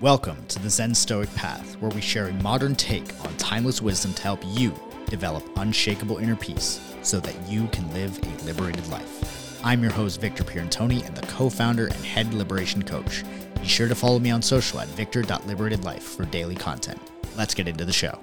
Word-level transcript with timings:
Welcome 0.00 0.46
to 0.46 0.60
the 0.60 0.70
Zen 0.70 0.94
Stoic 0.94 1.34
Path, 1.34 1.74
where 1.80 1.90
we 1.90 2.00
share 2.00 2.28
a 2.28 2.32
modern 2.34 2.76
take 2.76 3.12
on 3.24 3.36
timeless 3.36 3.82
wisdom 3.82 4.14
to 4.14 4.22
help 4.22 4.40
you 4.46 4.72
develop 5.06 5.42
unshakable 5.56 6.18
inner 6.18 6.36
peace 6.36 6.80
so 7.02 7.18
that 7.18 7.34
you 7.48 7.66
can 7.72 7.92
live 7.92 8.16
a 8.22 8.44
liberated 8.44 8.86
life. 8.90 9.60
I'm 9.64 9.82
your 9.82 9.90
host, 9.90 10.20
Victor 10.20 10.44
Pierantoni, 10.44 11.04
and 11.04 11.16
the 11.16 11.26
co 11.26 11.50
founder 11.50 11.86
and 11.88 12.04
head 12.04 12.32
liberation 12.32 12.84
coach. 12.84 13.24
Be 13.60 13.66
sure 13.66 13.88
to 13.88 13.94
follow 13.96 14.20
me 14.20 14.30
on 14.30 14.40
social 14.40 14.78
at 14.78 14.86
victor.liberatedlife 14.86 16.02
for 16.02 16.26
daily 16.26 16.54
content. 16.54 17.00
Let's 17.36 17.54
get 17.54 17.66
into 17.66 17.84
the 17.84 17.92
show. 17.92 18.20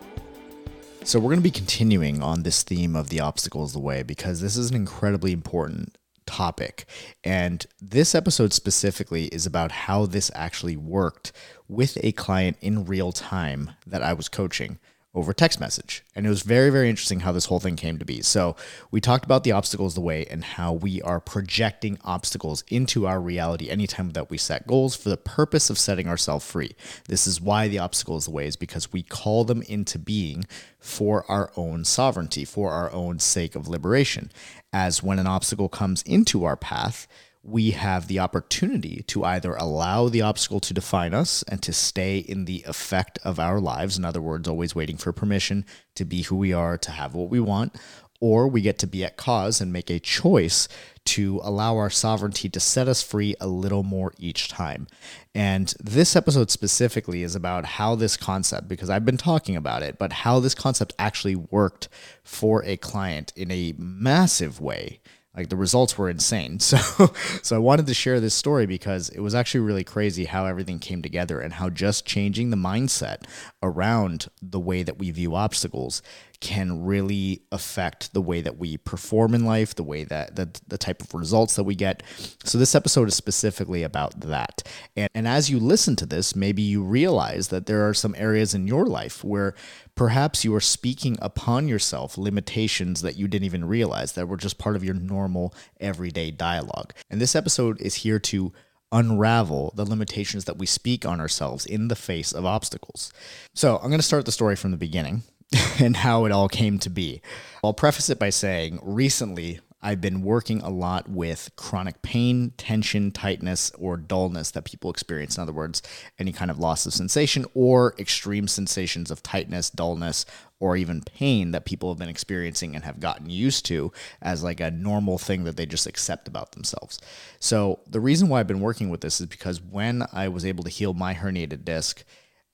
So, 1.04 1.20
we're 1.20 1.32
going 1.32 1.40
to 1.40 1.44
be 1.44 1.52
continuing 1.52 2.24
on 2.24 2.44
this 2.44 2.64
theme 2.64 2.96
of 2.96 3.10
the 3.10 3.20
obstacles 3.20 3.74
the 3.74 3.80
way 3.80 4.02
because 4.02 4.40
this 4.40 4.56
is 4.56 4.70
an 4.70 4.78
incredibly 4.78 5.34
important 5.34 5.98
topic. 6.26 6.86
And 7.24 7.66
this 7.82 8.16
episode 8.16 8.54
specifically 8.54 9.26
is 9.26 9.46
about 9.46 9.72
how 9.72 10.06
this 10.06 10.32
actually 10.34 10.78
worked 10.78 11.32
with 11.68 11.98
a 12.04 12.12
client 12.12 12.58
in 12.62 12.86
real 12.86 13.12
time 13.12 13.72
that 13.86 14.04
I 14.04 14.14
was 14.14 14.30
coaching 14.30 14.80
over 15.16 15.34
text 15.34 15.60
message. 15.60 16.04
And 16.14 16.26
it 16.26 16.30
was 16.30 16.44
very, 16.44 16.70
very 16.70 16.90
interesting 16.90 17.22
how 17.22 17.32
this 17.32 17.46
whole 17.46 17.60
thing 17.60 17.76
came 17.76 17.98
to 17.98 18.06
be. 18.06 18.22
So, 18.22 18.56
we 18.92 19.02
talked 19.02 19.26
about 19.26 19.44
the 19.44 19.54
obstacles 19.54 19.96
the 19.96 20.02
way 20.02 20.26
and 20.30 20.44
how 20.44 20.74
we 20.74 21.02
are 21.02 21.20
projecting 21.20 21.98
obstacles 22.04 22.64
into 22.68 23.08
our 23.08 23.20
reality 23.20 23.70
anytime 23.70 24.12
that 24.12 24.30
we 24.30 24.38
set 24.38 24.68
goals 24.68 24.96
for 24.96 25.10
the 25.10 25.18
purpose 25.18 25.70
of 25.70 25.80
setting 25.80 26.08
ourselves 26.08 26.46
free. 26.46 26.76
This 27.08 27.26
is 27.26 27.42
why 27.42 27.68
the 27.68 27.80
obstacle 27.80 28.18
is 28.18 28.26
the 28.26 28.32
way, 28.32 28.46
is 28.46 28.56
because 28.56 28.92
we 28.92 29.02
call 29.02 29.46
them 29.46 29.62
into 29.64 29.98
being 29.98 30.46
for 30.80 31.26
our 31.32 31.52
own 31.56 31.86
sovereignty, 31.86 32.46
for 32.46 32.72
our 32.72 32.92
own 32.92 33.20
sake 33.20 33.56
of 33.56 33.68
liberation. 33.68 34.32
As 34.74 35.02
when 35.02 35.20
an 35.20 35.28
obstacle 35.28 35.70
comes 35.70 36.02
into 36.04 36.44
our 36.44 36.58
path, 36.58 37.08
we 37.46 37.72
have 37.72 38.08
the 38.08 38.20
opportunity 38.20 39.04
to 39.08 39.24
either 39.24 39.54
allow 39.54 40.10
the 40.10 40.22
obstacle 40.22 40.60
to 40.60 40.74
define 40.74 41.14
us 41.14 41.44
and 41.44 41.62
to 41.62 41.72
stay 41.72 42.18
in 42.18 42.46
the 42.46 42.64
effect 42.68 43.20
of 43.24 43.40
our 43.40 43.60
lives. 43.60 43.98
In 43.98 44.04
other 44.04 44.22
words, 44.22 44.48
always 44.48 44.74
waiting 44.74 44.98
for 44.98 45.14
permission 45.14 45.64
to 45.94 46.06
be 46.06 46.24
who 46.24 46.36
we 46.36 46.52
are, 46.54 46.78
to 46.80 46.92
have 46.92 47.14
what 47.14 47.30
we 47.30 47.40
want, 47.40 47.76
or 48.20 48.48
we 48.48 48.62
get 48.62 48.80
to 48.80 48.88
be 48.88 49.04
at 49.04 49.18
cause 49.18 49.62
and 49.62 49.72
make 49.72 49.92
a 49.92 50.00
choice 50.00 50.68
to 51.04 51.40
allow 51.44 51.78
our 51.78 51.92
sovereignty 51.92 52.50
to 52.50 52.60
set 52.60 52.88
us 52.88 53.04
free 53.04 53.36
a 53.40 53.46
little 53.46 53.84
more 53.84 54.12
each 54.18 54.48
time. 54.48 54.88
And 55.36 55.72
this 55.80 56.16
episode 56.16 56.50
specifically 56.50 57.22
is 57.22 57.36
about 57.36 57.66
how 57.66 57.94
this 57.94 58.18
concept, 58.18 58.68
because 58.68 58.90
I've 58.90 59.06
been 59.06 59.18
talking 59.18 59.56
about 59.56 59.84
it, 59.84 60.00
but 60.00 60.14
how 60.14 60.40
this 60.40 60.56
concept 60.56 60.94
actually 60.98 61.36
worked 61.36 61.90
for 62.24 62.64
a 62.66 62.78
client 62.78 63.34
in 63.36 63.52
a 63.52 63.76
massive 63.78 64.60
way 64.60 65.00
like 65.36 65.50
the 65.50 65.56
results 65.56 65.98
were 65.98 66.10
insane. 66.10 66.60
So 66.66 67.14
so 67.42 67.56
I 67.56 67.60
wanted 67.60 67.88
to 67.88 67.94
share 67.94 68.20
this 68.20 68.34
story 68.34 68.66
because 68.66 69.10
it 69.10 69.20
was 69.20 69.36
actually 69.36 69.62
really 69.62 69.84
crazy 69.84 70.26
how 70.26 70.46
everything 70.46 70.80
came 70.80 71.02
together 71.02 71.40
and 71.40 71.54
how 71.54 71.70
just 71.70 72.06
changing 72.06 72.50
the 72.50 72.58
mindset 72.58 73.24
around 73.62 74.28
the 74.42 74.60
way 74.60 74.84
that 74.84 74.98
we 74.98 75.12
view 75.12 75.36
obstacles 75.36 76.02
can 76.42 76.84
really 76.84 77.42
affect 77.52 78.14
the 78.14 78.22
way 78.22 78.42
that 78.42 78.58
we 78.58 78.78
perform 78.78 79.34
in 79.34 79.46
life, 79.46 79.76
the 79.76 79.84
way 79.84 80.04
that 80.04 80.36
the, 80.36 80.50
the 80.68 80.78
type 80.78 81.02
of 81.02 81.14
results 81.14 81.56
that 81.56 81.64
we 81.64 81.76
get. 81.76 82.04
So 82.44 82.58
this 82.58 82.76
episode 82.76 83.08
is 83.08 83.16
specifically 83.16 83.84
about 83.84 84.20
that. 84.22 84.64
And, 84.96 85.10
and 85.14 85.28
as 85.28 85.50
you 85.50 85.60
listen 85.60 85.96
to 85.98 86.06
this, 86.06 86.36
maybe 86.36 86.62
you 86.62 86.84
realize 86.84 87.50
that 87.50 87.66
there 87.66 87.88
are 87.88 87.94
some 87.94 88.16
areas 88.18 88.54
in 88.54 88.68
your 88.68 88.86
life 88.86 89.24
where 89.24 89.56
perhaps 89.96 90.44
you 90.44 90.54
are 90.56 90.62
speaking 90.62 91.18
upon 91.22 91.68
yourself 91.68 92.18
limitations 92.18 93.02
that 93.02 93.16
you 93.16 93.28
didn't 93.28 93.46
even 93.46 93.66
realize 93.66 94.14
that 94.14 94.28
were 94.28 94.38
just 94.38 94.58
part 94.58 94.76
of 94.76 94.84
your 94.84 94.96
normal 94.96 95.54
everyday 95.80 96.32
dialogue. 96.32 96.94
And 97.10 97.22
this 97.22 97.36
episode 97.36 97.80
is 97.82 97.96
here 97.96 98.20
to 98.20 98.54
unravel 98.92 99.74
the 99.76 99.86
limitations 99.86 100.46
that 100.46 100.58
we 100.58 100.66
speak 100.66 101.06
on 101.06 101.20
ourselves 101.20 101.66
in 101.66 101.88
the 101.88 101.96
face 101.96 102.32
of 102.32 102.46
obstacles. 102.46 103.12
So, 103.54 103.78
I'm 103.78 103.90
going 103.90 104.00
to 104.00 104.04
start 104.04 104.26
the 104.26 104.32
story 104.32 104.56
from 104.56 104.72
the 104.72 104.78
beginning 104.78 105.24
and 105.80 105.98
how 105.98 106.26
it 106.26 106.32
all 106.32 106.50
came 106.50 106.80
to 106.80 106.90
be. 106.90 107.22
I'll 107.64 107.74
preface 107.74 108.10
it 108.10 108.20
by 108.20 108.30
saying 108.30 108.80
recently 108.82 109.60
I've 109.86 110.02
been 110.02 110.24
working 110.24 110.62
a 110.62 110.70
lot 110.70 111.08
with 111.08 111.52
chronic 111.56 112.02
pain, 112.02 112.54
tension, 112.58 113.12
tightness, 113.12 113.72
or 113.78 113.98
dullness 113.98 114.50
that 114.50 114.66
people 114.66 114.90
experience. 114.90 115.38
In 115.38 115.44
other 115.44 115.54
words, 115.54 115.84
any 116.18 116.32
kind 116.32 116.50
of 116.50 116.58
loss 116.58 116.88
of 116.88 116.94
sensation 116.94 117.46
or 117.54 117.94
extreme 118.00 118.48
sensations 118.48 119.12
of 119.12 119.22
tightness, 119.22 119.70
dullness, 119.70 120.26
or 120.60 120.76
even 120.76 121.04
pain 121.04 121.52
that 121.52 121.66
people 121.66 121.90
have 121.90 122.00
been 122.00 122.10
experiencing 122.10 122.74
and 122.74 122.84
have 122.84 123.00
gotten 123.00 123.30
used 123.30 123.64
to 123.68 123.92
as 124.24 124.44
like 124.44 124.60
a 124.60 124.72
normal 124.72 125.20
thing 125.20 125.44
that 125.44 125.56
they 125.56 125.68
just 125.68 125.86
accept 125.86 126.28
about 126.28 126.54
themselves. 126.54 127.00
So, 127.40 127.82
the 127.86 128.00
reason 128.00 128.28
why 128.28 128.40
I've 128.40 128.48
been 128.48 128.62
working 128.62 128.90
with 128.90 129.02
this 129.02 129.22
is 129.22 129.28
because 129.28 129.62
when 129.62 130.04
I 130.12 130.30
was 130.30 130.48
able 130.48 130.64
to 130.64 130.72
heal 130.72 130.96
my 130.96 131.14
herniated 131.14 131.64
disc, 131.64 132.04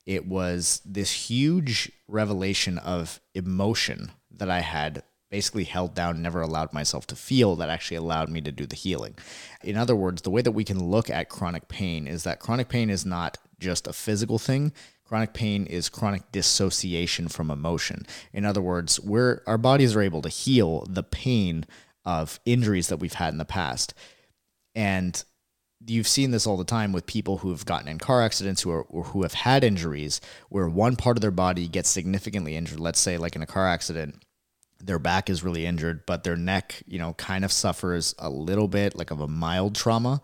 it 0.05 0.25
was 0.25 0.81
this 0.85 1.29
huge 1.29 1.91
revelation 2.07 2.77
of 2.77 3.19
emotion 3.33 4.11
that 4.31 4.49
I 4.49 4.61
had 4.61 5.03
basically 5.29 5.63
held 5.63 5.95
down, 5.95 6.21
never 6.21 6.41
allowed 6.41 6.73
myself 6.73 7.07
to 7.07 7.15
feel 7.15 7.55
that 7.55 7.69
actually 7.69 7.97
allowed 7.97 8.29
me 8.29 8.41
to 8.41 8.51
do 8.51 8.65
the 8.65 8.75
healing. 8.75 9.15
In 9.63 9.77
other 9.77 9.95
words, 9.95 10.21
the 10.21 10.29
way 10.29 10.41
that 10.41 10.51
we 10.51 10.65
can 10.65 10.83
look 10.83 11.09
at 11.09 11.29
chronic 11.29 11.69
pain 11.69 12.05
is 12.05 12.23
that 12.23 12.39
chronic 12.39 12.67
pain 12.67 12.89
is 12.89 13.05
not 13.05 13.37
just 13.57 13.87
a 13.87 13.93
physical 13.93 14.37
thing. 14.37 14.73
Chronic 15.05 15.33
pain 15.33 15.65
is 15.65 15.89
chronic 15.89 16.31
dissociation 16.31 17.29
from 17.29 17.49
emotion. 17.49 18.05
In 18.33 18.45
other 18.45 18.61
words, 18.61 18.99
where 18.99 19.41
our 19.47 19.57
bodies 19.57 19.95
are 19.95 20.01
able 20.01 20.21
to 20.21 20.29
heal 20.29 20.85
the 20.89 21.03
pain 21.03 21.65
of 22.03 22.39
injuries 22.45 22.89
that 22.89 22.97
we've 22.97 23.13
had 23.13 23.33
in 23.33 23.37
the 23.37 23.45
past. 23.45 23.93
And 24.75 25.23
you've 25.87 26.07
seen 26.07 26.31
this 26.31 26.45
all 26.45 26.57
the 26.57 26.63
time 26.63 26.91
with 26.91 27.05
people 27.05 27.37
who 27.37 27.49
have 27.49 27.65
gotten 27.65 27.87
in 27.87 27.97
car 27.97 28.21
accidents 28.21 28.61
who 28.61 28.71
are 28.71 28.83
or 28.83 29.03
who 29.05 29.23
have 29.23 29.33
had 29.33 29.63
injuries 29.63 30.21
where 30.49 30.67
one 30.67 30.95
part 30.95 31.17
of 31.17 31.21
their 31.21 31.31
body 31.31 31.67
gets 31.67 31.89
significantly 31.89 32.55
injured. 32.55 32.79
Let's 32.79 32.99
say 32.99 33.17
like 33.17 33.35
in 33.35 33.41
a 33.41 33.47
car 33.47 33.67
accident 33.67 34.23
their 34.83 34.99
back 34.99 35.29
is 35.29 35.43
really 35.43 35.65
injured, 35.65 36.05
but 36.05 36.23
their 36.23 36.35
neck, 36.35 36.81
you 36.87 36.97
know, 36.97 37.13
kind 37.13 37.45
of 37.45 37.51
suffers 37.51 38.15
a 38.17 38.29
little 38.29 38.67
bit 38.67 38.97
like 38.97 39.11
of 39.11 39.19
a 39.19 39.27
mild 39.27 39.75
trauma 39.75 40.21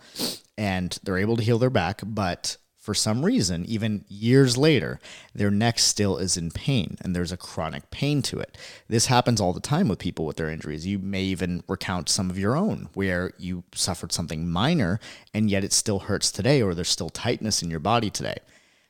and 0.58 0.98
they're 1.04 1.18
able 1.18 1.38
to 1.38 1.44
heal 1.44 1.60
their 1.60 1.70
back, 1.70 2.02
but 2.04 2.58
for 2.88 2.94
some 2.94 3.26
reason, 3.26 3.66
even 3.66 4.06
years 4.08 4.58
later, 4.58 4.98
their 5.36 5.52
neck 5.52 5.78
still 5.78 6.16
is 6.16 6.38
in 6.38 6.52
pain 6.52 6.96
and 7.02 7.14
there's 7.14 7.34
a 7.34 7.36
chronic 7.38 7.92
pain 7.92 8.22
to 8.22 8.40
it. 8.40 8.58
This 8.88 9.08
happens 9.08 9.42
all 9.42 9.52
the 9.52 9.60
time 9.60 9.90
with 9.90 10.00
people 10.00 10.26
with 10.26 10.38
their 10.38 10.50
injuries. 10.50 10.88
You 10.88 10.98
may 10.98 11.24
even 11.24 11.66
recount 11.68 12.08
some 12.08 12.30
of 12.30 12.40
your 12.40 12.56
own 12.56 12.88
where 12.94 13.34
you 13.38 13.66
suffered 13.76 14.14
something 14.14 14.50
minor 14.50 15.02
and 15.34 15.50
yet 15.50 15.66
it 15.66 15.74
still 15.74 16.00
hurts 16.00 16.32
today 16.32 16.62
or 16.62 16.74
there's 16.74 16.88
still 16.88 17.10
tightness 17.10 17.62
in 17.62 17.70
your 17.70 17.82
body 17.82 18.10
today. 18.10 18.38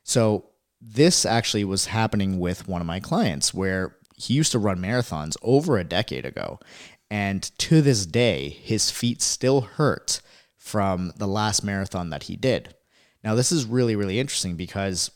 So, 0.03 0.45
this 0.79 1.25
actually 1.25 1.63
was 1.63 1.87
happening 1.87 2.37
with 2.37 2.67
one 2.67 2.81
of 2.81 2.87
my 2.87 2.99
clients 2.99 3.51
where 3.51 3.95
he 4.15 4.35
used 4.35 4.51
to 4.51 4.59
run 4.59 4.77
marathons 4.77 5.37
over 5.41 5.79
a 5.79 5.83
decade 5.83 6.23
ago. 6.23 6.59
And 7.09 7.41
to 7.57 7.81
this 7.81 8.05
day, 8.05 8.49
his 8.49 8.91
feet 8.91 9.23
still 9.23 9.61
hurt 9.61 10.21
from 10.55 11.13
the 11.17 11.27
last 11.27 11.63
marathon 11.63 12.11
that 12.11 12.23
he 12.23 12.35
did. 12.35 12.75
Now, 13.23 13.35
this 13.35 13.51
is 13.51 13.66
really, 13.66 13.95
really 13.95 14.19
interesting 14.19 14.55
because 14.55 15.11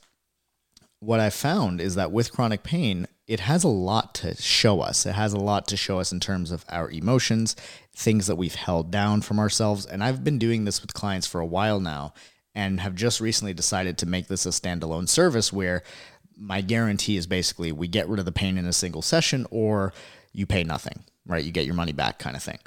what 1.00 1.20
I 1.20 1.30
found 1.30 1.82
is 1.82 1.96
that 1.96 2.12
with 2.12 2.32
chronic 2.32 2.64
pain, 2.64 3.08
it 3.28 3.42
has 3.42 3.64
a 3.64 3.70
lot 3.70 4.14
to 4.16 4.36
show 4.36 4.82
us. 4.82 5.06
It 5.06 5.14
has 5.14 5.34
a 5.34 5.40
lot 5.40 5.68
to 5.70 5.78
show 5.78 6.00
us 6.00 6.12
in 6.12 6.20
terms 6.20 6.52
of 6.52 6.66
our 6.70 6.92
emotions, 6.92 7.56
things 7.96 8.28
that 8.28 8.36
we've 8.36 8.56
held 8.56 8.92
down 8.92 9.22
from 9.22 9.40
ourselves. 9.40 9.86
And 9.86 10.04
I've 10.04 10.24
been 10.24 10.38
doing 10.38 10.66
this 10.66 10.82
with 10.82 10.94
clients 10.94 11.26
for 11.28 11.40
a 11.40 11.46
while 11.46 11.80
now 11.80 12.14
and 12.54 12.82
have 12.82 12.94
just 12.94 13.22
recently 13.22 13.54
decided 13.54 13.98
to 13.98 14.06
make 14.06 14.28
this 14.28 14.46
a 14.46 14.50
standalone 14.50 15.08
service 15.08 15.54
where 15.54 15.84
my 16.36 16.62
guarantee 16.62 17.18
is 17.18 17.28
basically 17.28 17.72
we 17.72 17.88
get 17.88 18.10
rid 18.10 18.20
of 18.20 18.26
the 18.26 18.32
pain 18.32 18.58
in 18.58 18.66
a 18.66 18.74
single 18.74 19.02
session 19.02 19.48
or 19.50 19.94
you 20.34 20.46
pay 20.46 20.64
nothing, 20.64 21.04
right? 21.26 21.44
You 21.44 21.52
get 21.52 21.66
your 21.66 21.76
money 21.76 21.94
back 21.94 22.20
kind 22.20 22.36
of 22.36 22.44
thing. 22.44 22.60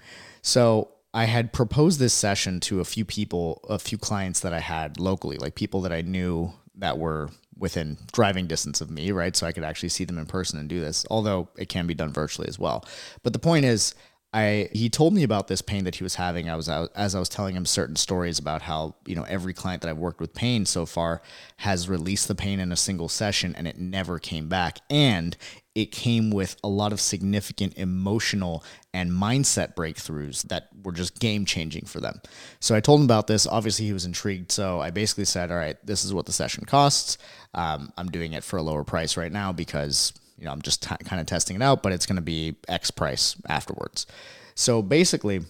So 0.43 0.89
I 1.15 1.27
had 1.27 1.53
proposed 1.53 2.01
this 2.01 2.13
session 2.13 2.59
to 2.61 2.81
a 2.81 2.85
few 2.85 3.05
people, 3.05 3.65
a 3.69 3.79
few 3.79 3.97
clients 3.97 4.41
that 4.41 4.53
I 4.53 4.59
had 4.59 4.99
locally, 4.99 5.37
like 5.39 5.55
people 5.55 5.81
that 5.83 5.93
I 5.93 6.03
knew 6.03 6.53
that 6.75 6.99
were 6.99 7.31
within 7.57 7.99
driving 8.13 8.49
distance 8.49 8.81
of 8.81 8.91
me, 8.91 9.13
right? 9.13 9.37
So 9.37 9.47
I 9.47 9.53
could 9.53 9.63
actually 9.63 9.91
see 9.91 10.05
them 10.05 10.19
in 10.19 10.27
person 10.27 10.59
and 10.59 10.69
do 10.69 10.81
this, 10.81 11.07
although 11.09 11.49
it 11.57 11.69
can 11.69 11.87
be 11.87 11.95
done 11.95 12.13
virtually 12.13 12.49
as 12.49 12.59
well. 12.59 12.85
But 13.23 13.33
the 13.33 13.39
point 13.39 13.65
is, 13.65 13.95
I 14.35 14.69
he 14.73 14.91
told 14.91 15.15
me 15.15 15.23
about 15.23 15.47
this 15.47 15.63
pain 15.63 15.85
that 15.85 15.95
he 15.95 16.03
was 16.03 16.17
having. 16.17 16.51
I 16.51 16.57
was 16.57 16.69
as 16.69 17.15
I 17.15 17.21
was 17.21 17.29
telling 17.29 17.55
him 17.55 17.65
certain 17.65 17.95
stories 17.95 18.41
about 18.41 18.63
how 18.63 18.97
you 19.07 19.15
know 19.15 19.23
every 19.23 19.55
client 19.55 19.81
that 19.83 19.89
I've 19.89 19.97
worked 19.97 20.21
with 20.21 20.35
pain 20.35 20.67
so 20.67 20.87
far 20.87 21.23
has 21.59 21.89
released 21.89 22.27
the 22.27 22.35
pain 22.35 22.59
in 22.59 22.73
a 22.73 22.77
single 22.77 23.09
session 23.09 23.55
and 23.57 23.69
it 23.69 23.79
never 23.79 24.19
came 24.19 24.49
back, 24.49 24.81
and 24.91 25.37
it 25.77 25.93
came 25.93 26.33
with 26.33 26.57
a 26.65 26.69
lot 26.69 26.93
of 26.93 27.01
significant 27.01 27.79
emotional 27.79 28.65
and 28.93 29.13
mindset 29.13 29.75
breakthroughs 29.77 30.43
that 30.49 30.69
were 30.83 30.93
just 30.93 31.21
game 31.21 31.45
changing 31.45 31.85
for 31.85 32.01
them. 32.01 32.21
So 32.59 32.75
I 32.75 32.81
told 32.81 33.01
him 33.01 33.05
about 33.05 33.29
this. 33.29 33.47
Obviously, 33.47 33.87
he 33.87 33.93
was 33.93 34.05
intrigued. 34.05 34.51
So 34.51 34.81
I 34.81 34.91
basically 34.91 35.27
said, 35.27 35.53
"All 35.53 35.57
right, 35.57 35.77
this 35.87 36.05
is 36.05 36.13
what 36.13 36.27
the 36.27 36.33
session 36.33 36.65
costs. 36.65 37.19
Um, 37.55 37.93
I'm 37.97 38.11
doing 38.11 38.33
it 38.33 38.43
for 38.43 38.57
a 38.57 38.63
lower 38.63 38.83
price 38.83 39.17
right 39.17 39.33
now 39.33 39.53
because." 39.53 40.13
You 40.39 40.45
know, 40.45 40.53
I'm 40.53 40.63
just 40.63 40.83
t- 40.83 41.05
kind 41.05 41.21
of 41.21 41.27
testing 41.27 41.57
it 41.57 41.63
out, 41.63 41.83
but 41.83 41.93
it's 41.93 42.07
going 42.07 42.17
to 42.17 42.23
be 42.23 42.57
X 42.69 42.91
price 42.91 43.37
afterwards. 43.49 44.07
So 44.55 44.83
basically, 44.83 45.41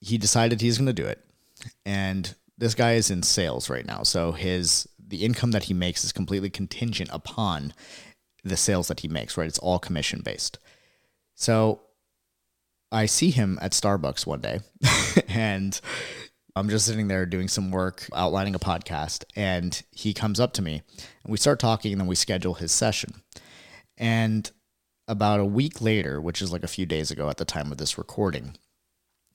he 0.00 0.18
decided 0.18 0.60
he's 0.60 0.78
going 0.78 0.86
to 0.86 0.92
do 0.92 1.06
it. 1.06 1.24
And 1.84 2.34
this 2.58 2.74
guy 2.74 2.94
is 2.94 3.10
in 3.10 3.22
sales 3.22 3.70
right 3.70 3.86
now. 3.86 4.02
So 4.02 4.32
his 4.32 4.88
the 4.98 5.24
income 5.24 5.52
that 5.52 5.64
he 5.64 5.74
makes 5.74 6.04
is 6.04 6.12
completely 6.12 6.50
contingent 6.50 7.10
upon 7.12 7.72
the 8.42 8.56
sales 8.56 8.88
that 8.88 9.00
he 9.00 9.08
makes, 9.08 9.36
right? 9.36 9.46
It's 9.46 9.58
all 9.58 9.78
commission 9.78 10.20
based. 10.24 10.58
So 11.34 11.80
I 12.90 13.06
see 13.06 13.30
him 13.30 13.58
at 13.60 13.72
Starbucks 13.72 14.26
one 14.26 14.40
day 14.40 14.60
and 15.28 15.80
I'm 16.54 16.68
just 16.68 16.86
sitting 16.86 17.08
there 17.08 17.26
doing 17.26 17.48
some 17.48 17.70
work, 17.70 18.08
outlining 18.14 18.54
a 18.54 18.58
podcast, 18.58 19.24
and 19.36 19.80
he 19.90 20.14
comes 20.14 20.40
up 20.40 20.54
to 20.54 20.62
me 20.62 20.82
and 21.22 21.30
we 21.30 21.36
start 21.36 21.60
talking 21.60 21.92
and 21.92 22.00
then 22.00 22.08
we 22.08 22.14
schedule 22.14 22.54
his 22.54 22.72
session. 22.72 23.22
And 23.96 24.50
about 25.08 25.40
a 25.40 25.44
week 25.44 25.80
later, 25.80 26.20
which 26.20 26.42
is 26.42 26.52
like 26.52 26.64
a 26.64 26.68
few 26.68 26.86
days 26.86 27.10
ago 27.10 27.28
at 27.28 27.36
the 27.36 27.44
time 27.44 27.70
of 27.72 27.78
this 27.78 27.98
recording, 27.98 28.56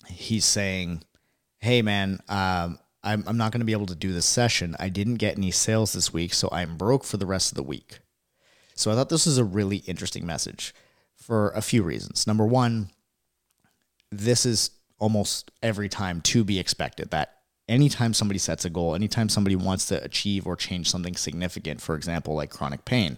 he's 0.07 0.45
saying, 0.45 1.03
Hey 1.59 1.81
man, 1.81 2.19
um, 2.27 2.79
I'm, 3.03 3.23
I'm 3.27 3.37
not 3.37 3.51
going 3.51 3.61
to 3.61 3.65
be 3.65 3.71
able 3.71 3.87
to 3.87 3.95
do 3.95 4.11
this 4.11 4.25
session. 4.25 4.75
I 4.79 4.89
didn't 4.89 5.15
get 5.15 5.37
any 5.37 5.51
sales 5.51 5.93
this 5.93 6.13
week, 6.13 6.33
so 6.33 6.49
I'm 6.51 6.77
broke 6.77 7.03
for 7.03 7.17
the 7.17 7.25
rest 7.25 7.51
of 7.51 7.55
the 7.55 7.63
week. 7.63 7.99
So 8.75 8.91
I 8.91 8.95
thought 8.95 9.09
this 9.09 9.25
was 9.25 9.37
a 9.37 9.43
really 9.43 9.77
interesting 9.77 10.25
message 10.25 10.73
for 11.15 11.49
a 11.51 11.61
few 11.61 11.83
reasons. 11.83 12.25
Number 12.27 12.45
one, 12.45 12.89
this 14.11 14.45
is 14.45 14.71
almost 14.99 15.51
every 15.63 15.89
time 15.89 16.21
to 16.21 16.43
be 16.43 16.59
expected 16.59 17.09
that 17.11 17.37
anytime 17.67 18.13
somebody 18.13 18.37
sets 18.37 18.65
a 18.65 18.69
goal, 18.69 18.93
anytime 18.93 19.29
somebody 19.29 19.55
wants 19.55 19.87
to 19.87 20.03
achieve 20.03 20.45
or 20.45 20.55
change 20.55 20.89
something 20.89 21.15
significant, 21.15 21.81
for 21.81 21.95
example, 21.95 22.35
like 22.35 22.49
chronic 22.49 22.85
pain, 22.85 23.17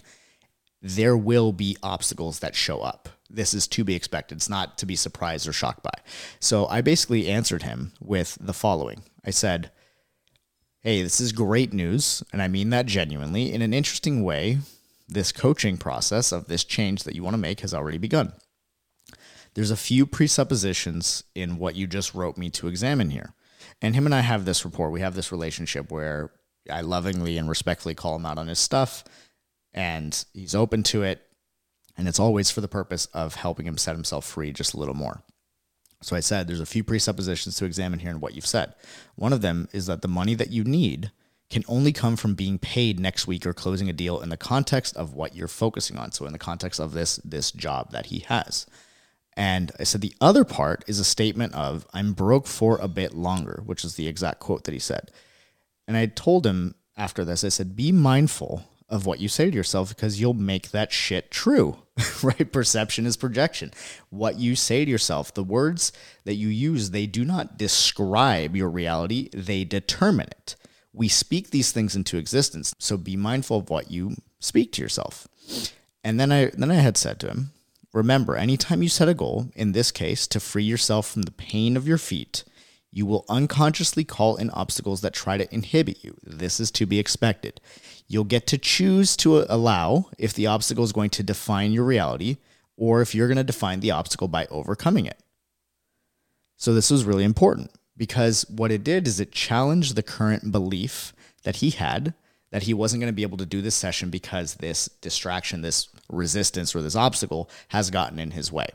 there 0.84 1.16
will 1.16 1.54
be 1.54 1.78
obstacles 1.82 2.40
that 2.40 2.56
show 2.56 2.82
up. 2.82 3.08
This 3.30 3.54
is 3.54 3.68
to 3.70 3.84
be 3.86 3.96
expected. 3.96 4.36
It's 4.36 4.50
not 4.50 4.78
to 4.78 4.86
be 4.86 4.98
surprised 4.98 5.48
or 5.48 5.54
shocked 5.54 5.82
by. 5.82 5.94
So 6.40 6.68
I 6.68 6.82
basically 6.82 7.30
answered 7.30 7.64
him 7.64 7.94
with 8.00 8.38
the 8.40 8.54
following 8.54 9.04
I 9.26 9.32
said, 9.32 9.72
Hey, 10.82 11.02
this 11.02 11.22
is 11.22 11.32
great 11.32 11.72
news. 11.72 12.22
And 12.34 12.42
I 12.42 12.50
mean 12.50 12.70
that 12.72 12.86
genuinely. 12.86 13.54
In 13.54 13.62
an 13.62 13.74
interesting 13.74 14.22
way, 14.22 14.58
this 15.08 15.32
coaching 15.32 15.78
process 15.78 16.34
of 16.34 16.48
this 16.48 16.66
change 16.66 17.04
that 17.04 17.16
you 17.16 17.24
want 17.24 17.36
to 17.36 17.40
make 17.40 17.62
has 17.62 17.74
already 17.74 17.98
begun. 17.98 18.34
There's 19.54 19.72
a 19.72 19.78
few 19.78 20.06
presuppositions 20.06 21.24
in 21.34 21.58
what 21.58 21.76
you 21.76 21.88
just 21.88 22.14
wrote 22.14 22.38
me 22.38 22.50
to 22.52 22.68
examine 22.68 23.12
here. 23.12 23.34
And 23.82 23.96
him 23.96 24.06
and 24.06 24.14
I 24.14 24.22
have 24.22 24.44
this 24.44 24.66
rapport. 24.66 24.90
We 24.90 25.00
have 25.00 25.16
this 25.16 25.32
relationship 25.32 25.90
where 25.90 26.32
I 26.70 26.82
lovingly 26.82 27.38
and 27.38 27.48
respectfully 27.48 27.96
call 27.96 28.18
him 28.18 28.26
out 28.26 28.38
on 28.38 28.48
his 28.48 28.60
stuff, 28.60 29.06
and 29.74 30.26
he's 30.34 30.56
open 30.56 30.84
to 30.84 31.04
it. 31.04 31.22
And 31.98 32.08
it's 32.08 32.20
always 32.20 32.50
for 32.50 32.62
the 32.62 32.68
purpose 32.68 33.06
of 33.08 33.36
helping 33.36 33.68
him 33.68 33.78
set 33.78 33.96
himself 33.96 34.26
free 34.26 34.52
just 34.52 34.74
a 34.74 34.78
little 34.78 34.96
more. 34.96 35.24
So 36.02 36.16
I 36.16 36.22
said 36.22 36.48
there's 36.48 36.60
a 36.60 36.66
few 36.66 36.84
presuppositions 36.84 37.56
to 37.58 37.66
examine 37.66 38.00
here 38.00 38.12
in 38.12 38.20
what 38.20 38.36
you've 38.36 38.46
said. 38.46 38.74
One 39.16 39.32
of 39.32 39.42
them 39.42 39.70
is 39.72 39.86
that 39.86 40.02
the 40.02 40.08
money 40.08 40.36
that 40.36 40.52
you 40.52 40.64
need 40.64 41.12
can 41.50 41.64
only 41.68 41.94
come 41.94 42.16
from 42.16 42.36
being 42.36 42.58
paid 42.58 43.00
next 43.00 43.28
week 43.28 43.46
or 43.46 43.54
closing 43.54 43.90
a 43.90 43.94
deal 43.94 44.20
in 44.20 44.30
the 44.30 44.38
context 44.38 44.98
of 44.98 45.14
what 45.14 45.36
you're 45.36 45.48
focusing 45.48 45.98
on. 45.98 46.12
So 46.12 46.26
in 46.26 46.34
the 46.34 46.40
context 46.40 46.80
of 46.80 46.94
this 46.94 47.18
this 47.18 47.52
job 47.52 47.92
that 47.92 48.08
he 48.08 48.20
has. 48.20 48.66
And 49.36 49.72
I 49.80 49.84
said 49.84 50.02
the 50.02 50.16
other 50.20 50.44
part 50.44 50.84
is 50.88 51.00
a 51.00 51.04
statement 51.04 51.54
of 51.54 51.86
I'm 51.94 52.14
broke 52.14 52.48
for 52.48 52.78
a 52.78 52.88
bit 52.88 53.14
longer, 53.14 53.62
which 53.66 53.84
is 53.84 53.96
the 53.96 54.08
exact 54.08 54.40
quote 54.40 54.64
that 54.66 54.74
he 54.74 54.80
said. 54.80 55.12
And 55.88 55.96
I 55.96 56.08
told 56.08 56.46
him 56.46 56.76
after 56.98 57.26
this, 57.26 57.44
I 57.44 57.50
said, 57.50 57.76
be 57.76 57.92
mindful 57.92 58.64
of 58.94 59.08
what 59.08 59.20
you 59.20 59.28
say 59.28 59.50
to 59.50 59.58
yourself 59.58 59.90
because 59.90 60.22
you'll 60.22 60.36
make 60.36 60.70
that 60.70 60.92
shit 60.92 61.32
true, 61.32 61.78
right? 62.24 62.52
Perception 62.52 63.08
is 63.08 63.18
projection. 63.18 63.72
What 64.12 64.38
you 64.38 64.56
say 64.56 64.86
to 64.86 64.92
yourself, 64.92 65.34
the 65.34 65.44
words 65.44 65.92
that 66.26 66.36
you 66.36 66.48
use, 66.48 66.92
they 66.92 67.08
do 67.08 67.26
not 67.26 67.58
describe 67.58 68.56
your 68.56 68.70
reality, 68.70 69.30
they 69.34 69.64
determine 69.64 70.28
it. 70.28 70.56
We 70.94 71.08
speak 71.08 71.50
these 71.50 71.72
things 71.72 71.96
into 71.96 72.18
existence. 72.18 72.76
So 72.78 72.96
be 72.96 73.18
mindful 73.18 73.58
of 73.58 73.72
what 73.72 73.90
you 73.90 74.16
speak 74.40 74.72
to 74.74 74.82
yourself. 74.84 75.28
And 76.04 76.20
then 76.20 76.32
I 76.32 76.52
then 76.56 76.70
I 76.70 76.76
had 76.76 76.96
said 76.96 77.20
to 77.22 77.30
him, 77.30 77.52
remember, 77.94 78.36
anytime 78.36 78.84
you 78.84 78.90
set 78.90 79.10
a 79.10 79.16
goal, 79.16 79.50
in 79.56 79.72
this 79.72 79.90
case, 79.90 80.28
to 80.28 80.40
free 80.40 80.66
yourself 80.66 81.08
from 81.08 81.24
the 81.24 81.32
pain 81.32 81.76
of 81.76 81.88
your 81.88 81.98
feet, 81.98 82.44
you 82.94 83.08
will 83.08 83.26
unconsciously 83.28 84.04
call 84.04 84.36
in 84.36 84.52
obstacles 84.52 85.02
that 85.02 85.14
try 85.14 85.36
to 85.36 85.54
inhibit 85.54 86.04
you. 86.04 86.16
This 86.24 86.60
is 86.60 86.70
to 86.72 86.86
be 86.86 87.00
expected. 87.00 87.60
You'll 88.08 88.24
get 88.24 88.46
to 88.48 88.58
choose 88.58 89.18
to 89.18 89.46
allow 89.52 90.12
if 90.20 90.34
the 90.34 90.46
obstacle 90.46 90.84
is 90.84 90.94
going 90.94 91.10
to 91.12 91.24
define 91.24 91.72
your 91.72 91.86
reality 91.86 92.38
or 92.78 93.02
if 93.02 93.16
you're 93.16 93.28
going 93.28 93.38
to 93.38 93.44
define 93.44 93.80
the 93.80 93.92
obstacle 93.92 94.28
by 94.28 94.46
overcoming 94.52 95.08
it. 95.08 95.20
So, 96.56 96.74
this 96.74 96.92
was 96.92 97.04
really 97.04 97.24
important 97.24 97.72
because 97.98 98.46
what 98.48 98.72
it 98.72 98.84
did 98.84 99.08
is 99.08 99.20
it 99.20 99.32
challenged 99.32 99.96
the 99.96 100.04
current 100.04 100.52
belief 100.52 101.14
that 101.44 101.58
he 101.58 101.72
had 101.72 102.14
that 102.52 102.64
he 102.64 102.74
wasn't 102.74 103.02
going 103.02 103.12
to 103.12 103.16
be 103.16 103.24
able 103.24 103.38
to 103.40 103.48
do 103.48 103.62
this 103.62 103.74
session 103.74 104.12
because 104.12 104.56
this 104.56 104.86
distraction, 105.02 105.62
this 105.62 105.90
resistance, 106.08 106.76
or 106.76 106.84
this 106.84 106.96
obstacle 106.96 107.50
has 107.70 107.90
gotten 107.90 108.20
in 108.20 108.30
his 108.30 108.52
way. 108.52 108.68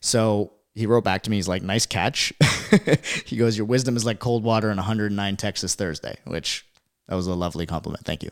So 0.00 0.54
he 0.74 0.86
wrote 0.86 1.04
back 1.04 1.22
to 1.22 1.30
me. 1.30 1.36
He's 1.36 1.48
like, 1.48 1.62
nice 1.62 1.86
catch. 1.86 2.32
he 3.24 3.36
goes, 3.36 3.56
Your 3.56 3.66
wisdom 3.66 3.96
is 3.96 4.04
like 4.04 4.18
cold 4.18 4.42
water 4.42 4.70
on 4.70 4.76
109 4.76 5.36
Texas 5.36 5.74
Thursday, 5.74 6.16
which 6.24 6.66
that 7.08 7.14
was 7.14 7.26
a 7.26 7.34
lovely 7.34 7.66
compliment. 7.66 8.04
Thank 8.04 8.22
you. 8.22 8.30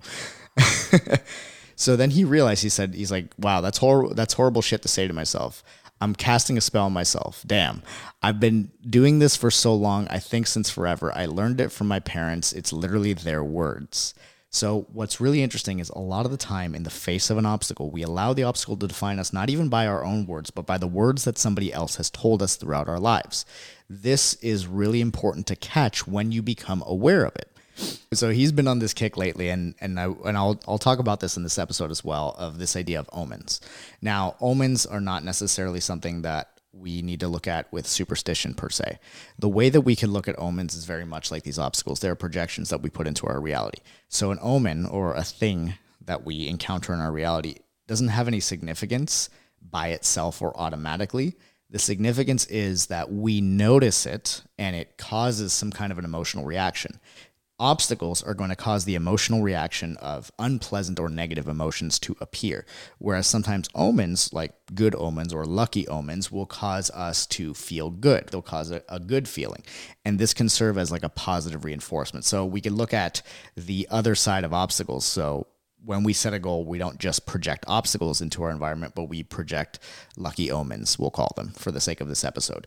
so 1.77 1.97
then 1.97 2.11
he 2.11 2.25
realized, 2.25 2.63
he 2.63 2.69
said, 2.69 2.95
he's 2.95 3.11
like, 3.11 3.33
wow, 3.39 3.61
that's 3.61 3.79
hor- 3.79 4.15
that's 4.15 4.35
horrible 4.35 4.63
shit 4.63 4.83
to 4.83 4.89
say 4.89 5.07
to 5.07 5.13
myself. 5.13 5.63
I'm 6.01 6.15
casting 6.17 6.59
a 6.59 6.61
spell 6.61 6.87
on 6.87 6.93
myself. 6.93 7.45
Damn. 7.47 7.83
I've 8.23 8.41
been 8.41 8.73
doing 8.89 9.21
this 9.21 9.37
for 9.37 9.53
so 9.53 9.73
long. 9.75 10.09
I 10.09 10.19
think 10.19 10.49
since 10.49 10.69
forever. 10.69 11.13
I 11.15 11.27
learned 11.27 11.61
it 11.61 11.71
from 11.71 11.87
my 11.87 12.01
parents. 12.01 12.53
It's 12.53 12.73
literally 12.73 13.13
their 13.13 13.45
words. 13.45 14.15
So, 14.55 14.87
what's 14.93 15.19
really 15.19 15.43
interesting 15.43 15.79
is 15.79 15.89
a 15.89 15.99
lot 15.99 16.27
of 16.27 16.31
the 16.31 16.37
time, 16.37 16.75
in 16.75 16.83
the 16.83 16.91
face 16.91 17.31
of 17.31 17.39
an 17.39 17.47
obstacle, 17.47 17.91
we 17.91 18.03
allow 18.03 18.35
the 18.35 18.43
obstacle 18.43 18.77
to 18.77 18.87
define 18.87 19.19
us 19.19 19.33
not 19.33 19.49
even 19.49 19.71
by 19.71 19.87
our 19.87 20.05
own 20.05 20.27
words, 20.27 20.51
but 20.51 20.67
by 20.67 20.77
the 20.77 20.87
words 20.87 21.25
that 21.25 21.39
somebody 21.39 21.73
else 21.73 21.97
has 21.97 22.11
told 22.11 22.43
us 22.43 22.57
throughout 22.57 22.87
our 22.87 23.01
lives. 23.01 23.47
This 23.89 24.35
is 24.35 24.67
really 24.67 25.01
important 25.01 25.47
to 25.47 25.57
catch 25.57 26.07
when 26.07 26.33
you 26.33 26.43
become 26.43 26.83
aware 26.87 27.25
of 27.25 27.35
it. 27.37 27.49
So 28.13 28.29
he's 28.29 28.53
been 28.53 28.69
on 28.69 28.79
this 28.79 28.93
kick 28.93 29.17
lately, 29.17 29.49
and 29.49 29.75
and 29.81 29.99
I 29.99 30.05
and 30.05 30.37
I'll 30.37 30.61
I'll 30.69 30.79
talk 30.79 30.99
about 30.99 31.21
this 31.21 31.39
in 31.39 31.43
this 31.43 31.59
episode 31.59 31.91
as 31.91 32.05
well 32.05 32.35
of 32.39 32.59
this 32.59 32.77
idea 32.77 33.01
of 33.01 33.09
omens. 33.11 33.59
Now, 34.03 34.37
omens 34.39 34.85
are 34.85 35.01
not 35.01 35.25
necessarily 35.25 35.81
something 35.81 36.23
that 36.23 36.61
we 36.73 37.03
need 37.03 37.21
to 37.21 37.29
look 37.29 37.47
at 37.47 37.71
with 37.73 37.87
superstition 37.87 38.55
per 38.55 38.71
se. 38.71 38.99
The 39.39 39.49
way 39.49 39.69
that 39.69 39.83
we 39.83 39.95
can 39.95 40.11
look 40.11 40.27
at 40.27 40.39
omens 40.39 40.75
is 40.75 40.85
very 40.85 41.05
much 41.05 41.31
like 41.31 41.43
these 41.43 41.59
obstacles. 41.59 42.01
They 42.01 42.09
are 42.09 42.15
projections 42.15 42.71
that 42.71 42.83
we 42.83 42.91
put 42.91 43.07
into 43.07 43.27
our 43.27 43.41
reality. 43.41 43.81
So 44.09 44.31
an 44.31 44.39
omen 44.41 44.87
or 44.87 45.15
a 45.15 45.25
thing 45.25 45.75
that 46.05 46.25
we 46.25 46.49
encounter 46.49 46.95
in 46.95 47.01
our 47.01 47.13
reality 47.13 47.57
doesn't 47.87 48.09
have 48.09 48.29
any 48.29 48.41
significance 48.41 49.29
by 49.61 49.89
itself 49.89 50.41
or 50.41 50.59
automatically. 50.59 51.37
The 51.71 51.79
significance 51.79 52.47
is 52.47 52.87
that 52.87 53.13
we 53.13 53.41
notice 53.41 54.07
it 54.07 54.43
and 54.59 54.75
it 54.75 54.99
causes 54.99 55.53
some 55.53 55.71
kind 55.71 55.93
of 55.93 55.99
an 55.99 56.05
emotional 56.05 56.45
reaction 56.45 57.01
obstacles 57.59 58.23
are 58.23 58.35
going 58.35 58.51
to 58.51 58.57
cause 58.57 58.85
the 58.85 58.95
emotional 58.95 59.43
reaction 59.43 59.97
of 59.99 60.33
unpleasant 60.39 60.99
or 60.99 61.09
negative 61.09 61.47
emotions 61.47 61.99
to 62.01 62.17
appear. 62.21 62.67
Whereas 62.99 63.27
sometimes 63.27 63.69
omens, 63.75 64.33
like 64.33 64.55
good 64.75 64.95
omens 64.95 65.33
or 65.33 65.45
lucky 65.45 65.87
omens, 65.89 66.33
will 66.33 66.47
cause 66.47 66.91
us 66.91 67.27
to 67.29 67.55
feel 67.55 67.91
good. 67.91 68.29
They'll 68.29 68.43
cause 68.43 68.71
a, 68.71 68.83
a 68.89 68.99
good 68.99 69.29
feeling. 69.29 69.63
And 70.05 70.19
this 70.19 70.35
can 70.35 70.49
serve 70.49 70.79
as 70.79 70.91
like 70.91 71.05
a 71.05 71.09
positive 71.09 71.65
reinforcement. 71.65 72.25
So 72.25 72.45
we 72.45 72.61
can 72.61 72.75
look 72.75 72.93
at 72.93 73.23
the 73.57 73.87
other 73.91 74.15
side 74.15 74.45
of 74.45 74.53
obstacles. 74.53 75.05
So 75.05 75.47
when 75.85 76.05
we 76.05 76.13
set 76.13 76.35
a 76.35 76.39
goal, 76.39 76.65
we 76.65 76.79
don't 76.79 76.99
just 76.99 77.27
project 77.27 77.65
obstacles 77.67 78.21
into 78.21 78.43
our 78.43 78.51
environment, 78.51 78.95
but 78.95 79.05
we 79.05 79.23
project 79.23 79.79
lucky 80.17 80.51
omens, 80.51 80.99
we'll 80.99 81.11
call 81.11 81.33
them 81.37 81.51
for 81.51 81.71
the 81.71 81.81
sake 81.81 82.01
of 82.01 82.09
this 82.09 82.25
episode. 82.25 82.67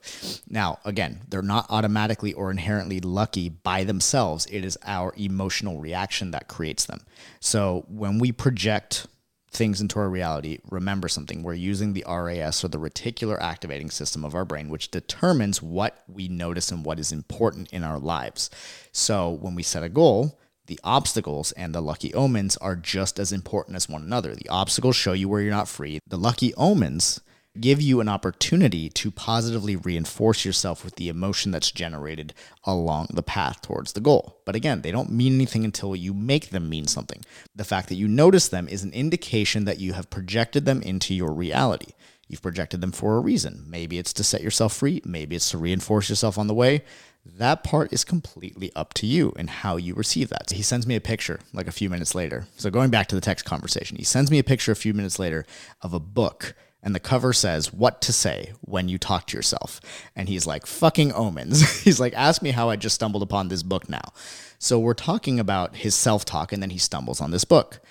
Now, 0.50 0.80
again, 0.84 1.22
they're 1.30 1.42
not 1.42 1.66
automatically 1.70 2.34
or 2.34 2.52
inherently 2.52 3.00
lucky 3.00 3.50
by 3.50 3.84
themselves. 3.84 4.46
It 4.48 4.66
is 4.66 4.78
our 4.86 5.14
emotional 5.18 5.80
reaction 5.80 6.32
that 6.32 6.48
creates 6.48 6.86
them. 6.86 7.06
So 7.40 7.86
when 7.88 8.20
we 8.20 8.32
project 8.32 9.08
things 9.56 9.80
into 9.80 10.00
our 10.00 10.10
reality, 10.10 10.60
remember 10.70 11.08
something. 11.08 11.42
We're 11.42 11.54
using 11.54 11.94
the 11.94 12.04
RAS 12.08 12.64
or 12.64 12.68
the 12.68 12.78
reticular 12.78 13.40
activating 13.40 13.90
system 13.90 14.26
of 14.26 14.36
our 14.36 14.46
brain, 14.46 14.70
which 14.70 14.92
determines 14.92 15.62
what 15.62 16.04
we 16.08 16.28
notice 16.28 16.72
and 16.72 16.84
what 16.84 17.00
is 17.00 17.14
important 17.14 17.72
in 17.72 17.84
our 17.84 17.98
lives. 17.98 18.50
So 18.92 19.30
when 19.30 19.56
we 19.56 19.64
set 19.64 19.84
a 19.84 19.90
goal, 19.90 20.38
the 20.68 20.80
obstacles 20.84 21.52
and 21.54 21.74
the 21.74 21.82
lucky 21.82 22.14
omens 22.14 22.58
are 22.58 22.76
just 22.76 23.20
as 23.20 23.32
important 23.32 23.76
as 23.76 23.90
one 23.90 24.02
another. 24.02 24.36
The 24.36 24.50
obstacles 24.50 24.96
show 24.96 25.14
you 25.14 25.30
where 25.30 25.42
you're 25.42 25.52
not 25.52 25.68
free. 25.68 26.00
The 26.08 26.18
lucky 26.18 26.54
omens 26.56 27.22
give 27.60 27.82
you 27.82 28.02
an 28.02 28.10
opportunity 28.10 28.90
to 28.90 29.12
positively 29.12 29.76
reinforce 29.76 30.44
yourself 30.44 30.84
with 30.84 30.96
the 30.96 31.08
emotion 31.08 31.52
that's 31.52 31.72
generated 31.72 32.34
along 32.64 33.08
the 33.14 33.24
path 33.24 33.62
towards 33.62 33.94
the 33.94 34.02
goal. 34.02 34.42
But 34.46 34.56
again, 34.56 34.82
they 34.82 34.92
don't 34.92 35.12
mean 35.12 35.36
anything 35.36 35.64
until 35.64 35.96
you 35.96 36.14
make 36.14 36.50
them 36.50 36.70
mean 36.70 36.88
something. 36.88 37.24
The 37.56 37.64
fact 37.64 37.90
that 37.90 37.96
you 37.96 38.08
notice 38.08 38.48
them 38.48 38.68
is 38.68 38.84
an 38.84 38.92
indication 38.92 39.66
that 39.66 39.80
you 39.80 39.94
have 39.94 40.10
projected 40.10 40.66
them 40.66 40.82
into 40.82 41.14
your 41.14 41.32
reality. 41.32 41.94
You've 42.28 42.42
projected 42.42 42.82
them 42.82 42.92
for 42.92 43.18
a 43.18 43.22
reason. 43.22 43.66
Maybe 43.68 43.98
it's 44.00 44.14
to 44.14 44.24
set 44.24 44.42
yourself 44.42 44.74
free, 44.74 45.02
maybe 45.06 45.36
it's 45.36 45.52
to 45.52 45.58
reinforce 45.58 46.10
yourself 46.10 46.38
on 46.38 46.48
the 46.48 46.54
way. 46.54 46.84
That 47.26 47.64
part 47.64 47.92
is 47.92 48.04
completely 48.04 48.72
up 48.76 48.94
to 48.96 49.06
you 49.06 49.34
and 49.38 49.50
how 49.50 49.78
you 49.78 49.94
receive 49.94 50.30
that. 50.30 50.50
So 50.50 50.56
he 50.56 50.62
sends 50.62 50.86
me 50.86 50.96
a 50.96 51.02
picture 51.02 51.40
like 51.54 51.68
a 51.68 51.72
few 51.72 51.90
minutes 51.90 52.16
later. 52.16 52.48
So 52.58 52.70
going 52.70 52.92
back 52.92 53.08
to 53.08 53.16
the 53.16 53.22
text 53.22 53.46
conversation, 53.46 53.98
he 53.98 54.04
sends 54.04 54.30
me 54.30 54.40
a 54.40 54.44
picture 54.44 54.72
a 54.72 54.76
few 54.76 54.94
minutes 54.94 55.20
later 55.20 55.46
of 55.82 55.94
a 55.94 56.00
book 56.00 56.56
and 56.86 56.94
the 56.94 57.00
cover 57.00 57.34
says 57.34 57.74
what 57.74 58.00
to 58.04 58.14
say 58.14 58.54
when 58.62 58.88
you 58.88 59.00
talk 59.00 59.26
to 59.28 59.38
yourself. 59.38 59.82
And 60.16 60.30
he's 60.30 60.46
like, 60.46 60.68
fucking 60.68 61.12
omens. 61.14 61.82
he's 61.84 62.00
like, 62.00 62.14
ask 62.14 62.44
me 62.44 62.52
how 62.52 62.70
I 62.70 62.76
just 62.76 62.96
stumbled 62.96 63.24
upon 63.24 63.48
this 63.48 63.64
book 63.64 63.90
now. 63.90 64.14
So 64.60 64.78
we're 64.78 64.94
talking 64.94 65.40
about 65.40 65.76
his 65.78 65.96
self 65.96 66.24
talk, 66.26 66.54
and 66.54 66.62
then 66.62 66.70
he 66.70 66.78
stumbles 66.78 67.20
on 67.20 67.32
this 67.32 67.44
book. 67.44 67.82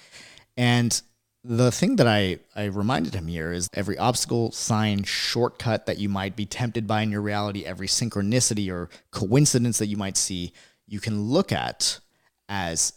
And 0.56 1.02
the 1.44 1.70
thing 1.70 1.96
that 1.96 2.08
I, 2.08 2.38
I 2.56 2.64
reminded 2.64 3.14
him 3.14 3.26
here 3.26 3.52
is 3.52 3.68
every 3.74 3.98
obstacle, 3.98 4.50
sign, 4.50 5.02
shortcut 5.02 5.84
that 5.84 5.98
you 5.98 6.08
might 6.08 6.36
be 6.36 6.46
tempted 6.46 6.86
by 6.86 7.02
in 7.02 7.10
your 7.10 7.20
reality, 7.20 7.66
every 7.66 7.86
synchronicity 7.86 8.72
or 8.72 8.88
coincidence 9.10 9.76
that 9.76 9.88
you 9.88 9.98
might 9.98 10.16
see, 10.16 10.54
you 10.86 11.00
can 11.00 11.24
look 11.24 11.52
at 11.52 12.00
as 12.48 12.94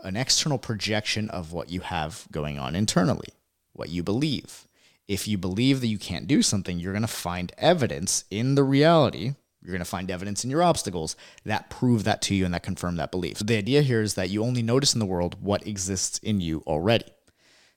an 0.00 0.16
external 0.16 0.58
projection 0.58 1.30
of 1.30 1.52
what 1.52 1.70
you 1.70 1.80
have 1.80 2.26
going 2.32 2.58
on 2.58 2.74
internally, 2.74 3.28
what 3.72 3.88
you 3.88 4.02
believe. 4.02 4.66
If 5.06 5.28
you 5.28 5.38
believe 5.38 5.80
that 5.80 5.86
you 5.86 5.98
can't 5.98 6.26
do 6.26 6.42
something, 6.42 6.80
you're 6.80 6.92
going 6.92 7.02
to 7.02 7.08
find 7.08 7.52
evidence 7.56 8.24
in 8.32 8.56
the 8.56 8.64
reality. 8.64 9.34
You're 9.62 9.72
going 9.72 9.78
to 9.78 9.84
find 9.84 10.10
evidence 10.10 10.42
in 10.42 10.50
your 10.50 10.62
obstacles 10.62 11.14
that 11.44 11.70
prove 11.70 12.02
that 12.02 12.20
to 12.22 12.34
you 12.34 12.44
and 12.44 12.52
that 12.52 12.64
confirm 12.64 12.96
that 12.96 13.12
belief. 13.12 13.38
So 13.38 13.44
the 13.44 13.56
idea 13.56 13.82
here 13.82 14.02
is 14.02 14.14
that 14.14 14.30
you 14.30 14.42
only 14.42 14.62
notice 14.62 14.92
in 14.92 14.98
the 14.98 15.06
world 15.06 15.36
what 15.40 15.66
exists 15.66 16.18
in 16.18 16.40
you 16.40 16.64
already. 16.66 17.06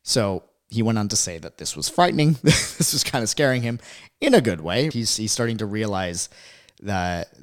So 0.03 0.43
he 0.69 0.81
went 0.81 0.97
on 0.97 1.07
to 1.09 1.15
say 1.15 1.37
that 1.39 1.57
this 1.57 1.75
was 1.75 1.89
frightening. 1.89 2.33
this 2.43 2.93
was 2.93 3.03
kind 3.03 3.23
of 3.23 3.29
scaring 3.29 3.61
him 3.61 3.79
in 4.21 4.33
a 4.33 4.41
good 4.41 4.61
way. 4.61 4.89
He's, 4.89 5.17
he's 5.17 5.31
starting 5.31 5.57
to 5.57 5.65
realize 5.65 6.29
that 6.81 7.33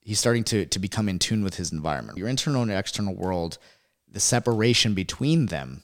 he's 0.00 0.20
starting 0.20 0.44
to, 0.44 0.66
to 0.66 0.78
become 0.78 1.08
in 1.08 1.18
tune 1.18 1.42
with 1.42 1.56
his 1.56 1.72
environment. 1.72 2.18
Your 2.18 2.28
internal 2.28 2.62
and 2.62 2.70
external 2.70 3.14
world, 3.14 3.58
the 4.10 4.20
separation 4.20 4.94
between 4.94 5.46
them 5.46 5.82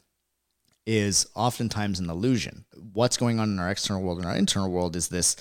is 0.86 1.28
oftentimes 1.34 1.98
an 1.98 2.10
illusion. 2.10 2.64
What's 2.92 3.16
going 3.16 3.40
on 3.40 3.50
in 3.50 3.58
our 3.58 3.70
external 3.70 4.02
world 4.02 4.18
and 4.18 4.26
our 4.26 4.36
internal 4.36 4.70
world 4.70 4.96
is 4.96 5.08
this 5.08 5.36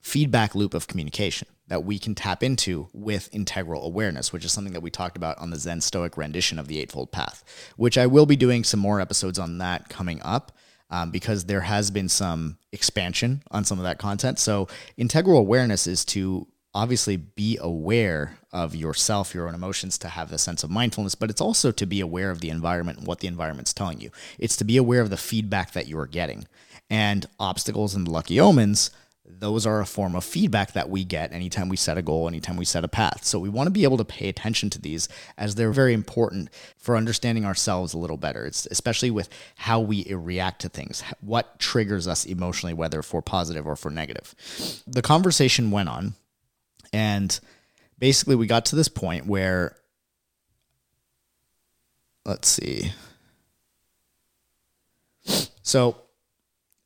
feedback 0.00 0.54
loop 0.54 0.74
of 0.74 0.86
communication 0.86 1.48
that 1.68 1.84
we 1.84 1.98
can 1.98 2.14
tap 2.14 2.42
into 2.42 2.88
with 2.92 3.28
integral 3.32 3.86
awareness, 3.86 4.32
which 4.32 4.44
is 4.44 4.52
something 4.52 4.74
that 4.74 4.82
we 4.82 4.90
talked 4.90 5.16
about 5.16 5.38
on 5.38 5.50
the 5.50 5.58
Zen 5.58 5.80
Stoic 5.80 6.16
rendition 6.16 6.58
of 6.58 6.68
the 6.68 6.78
Eightfold 6.78 7.10
Path, 7.10 7.42
which 7.76 7.96
I 7.96 8.06
will 8.06 8.26
be 8.26 8.36
doing 8.36 8.64
some 8.64 8.80
more 8.80 9.00
episodes 9.00 9.38
on 9.38 9.58
that 9.58 9.88
coming 9.88 10.20
up. 10.22 10.52
Um, 10.90 11.10
because 11.10 11.46
there 11.46 11.62
has 11.62 11.90
been 11.90 12.10
some 12.10 12.58
expansion 12.70 13.42
on 13.50 13.64
some 13.64 13.78
of 13.78 13.84
that 13.84 13.98
content. 13.98 14.38
So, 14.38 14.68
integral 14.98 15.38
awareness 15.38 15.86
is 15.86 16.04
to 16.06 16.46
obviously 16.74 17.16
be 17.16 17.56
aware 17.60 18.36
of 18.52 18.74
yourself, 18.74 19.34
your 19.34 19.48
own 19.48 19.54
emotions, 19.54 19.96
to 19.98 20.08
have 20.08 20.28
the 20.28 20.38
sense 20.38 20.64
of 20.64 20.70
mindfulness, 20.70 21.14
but 21.14 21.30
it's 21.30 21.40
also 21.40 21.70
to 21.70 21.86
be 21.86 22.00
aware 22.00 22.30
of 22.30 22.40
the 22.40 22.50
environment 22.50 22.98
and 22.98 23.06
what 23.06 23.20
the 23.20 23.28
environment's 23.28 23.72
telling 23.72 24.00
you. 24.00 24.10
It's 24.38 24.56
to 24.56 24.64
be 24.64 24.76
aware 24.76 25.00
of 25.00 25.10
the 25.10 25.16
feedback 25.16 25.72
that 25.72 25.88
you're 25.88 26.06
getting. 26.06 26.46
And 26.90 27.26
obstacles 27.40 27.94
and 27.94 28.06
lucky 28.06 28.38
omens 28.38 28.90
those 29.26 29.64
are 29.66 29.80
a 29.80 29.86
form 29.86 30.14
of 30.14 30.22
feedback 30.22 30.72
that 30.72 30.90
we 30.90 31.02
get 31.02 31.32
anytime 31.32 31.68
we 31.70 31.76
set 31.76 31.96
a 31.96 32.02
goal, 32.02 32.28
anytime 32.28 32.56
we 32.56 32.64
set 32.64 32.84
a 32.84 32.88
path. 32.88 33.24
So 33.24 33.38
we 33.38 33.48
want 33.48 33.68
to 33.68 33.70
be 33.70 33.84
able 33.84 33.96
to 33.96 34.04
pay 34.04 34.28
attention 34.28 34.68
to 34.70 34.80
these 34.80 35.08
as 35.38 35.54
they're 35.54 35.72
very 35.72 35.94
important 35.94 36.50
for 36.76 36.94
understanding 36.94 37.46
ourselves 37.46 37.94
a 37.94 37.98
little 37.98 38.18
better. 38.18 38.44
It's 38.44 38.66
especially 38.70 39.10
with 39.10 39.30
how 39.56 39.80
we 39.80 40.04
react 40.12 40.60
to 40.62 40.68
things, 40.68 41.02
what 41.20 41.58
triggers 41.58 42.06
us 42.06 42.26
emotionally, 42.26 42.74
whether 42.74 43.02
for 43.02 43.22
positive 43.22 43.66
or 43.66 43.76
for 43.76 43.90
negative. 43.90 44.34
The 44.86 45.02
conversation 45.02 45.70
went 45.70 45.88
on, 45.88 46.14
and 46.92 47.40
basically 47.98 48.36
we 48.36 48.46
got 48.46 48.66
to 48.66 48.76
this 48.76 48.88
point 48.88 49.26
where, 49.26 49.74
let's 52.26 52.48
see. 52.48 52.92
So 55.62 55.96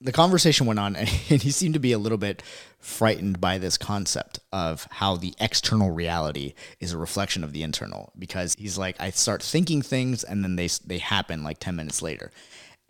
the 0.00 0.12
conversation 0.12 0.66
went 0.66 0.78
on, 0.78 0.96
and 0.96 1.08
he 1.08 1.50
seemed 1.50 1.74
to 1.74 1.80
be 1.80 1.92
a 1.92 1.98
little 1.98 2.18
bit 2.18 2.42
frightened 2.78 3.40
by 3.40 3.58
this 3.58 3.76
concept 3.76 4.38
of 4.52 4.86
how 4.90 5.16
the 5.16 5.34
external 5.40 5.90
reality 5.90 6.54
is 6.80 6.92
a 6.92 6.98
reflection 6.98 7.42
of 7.42 7.52
the 7.52 7.62
internal. 7.62 8.12
Because 8.18 8.54
he's 8.58 8.78
like, 8.78 8.96
I 9.00 9.10
start 9.10 9.42
thinking 9.42 9.82
things, 9.82 10.24
and 10.24 10.44
then 10.44 10.56
they 10.56 10.68
they 10.84 10.98
happen 10.98 11.42
like 11.42 11.58
ten 11.58 11.76
minutes 11.76 12.02
later. 12.02 12.30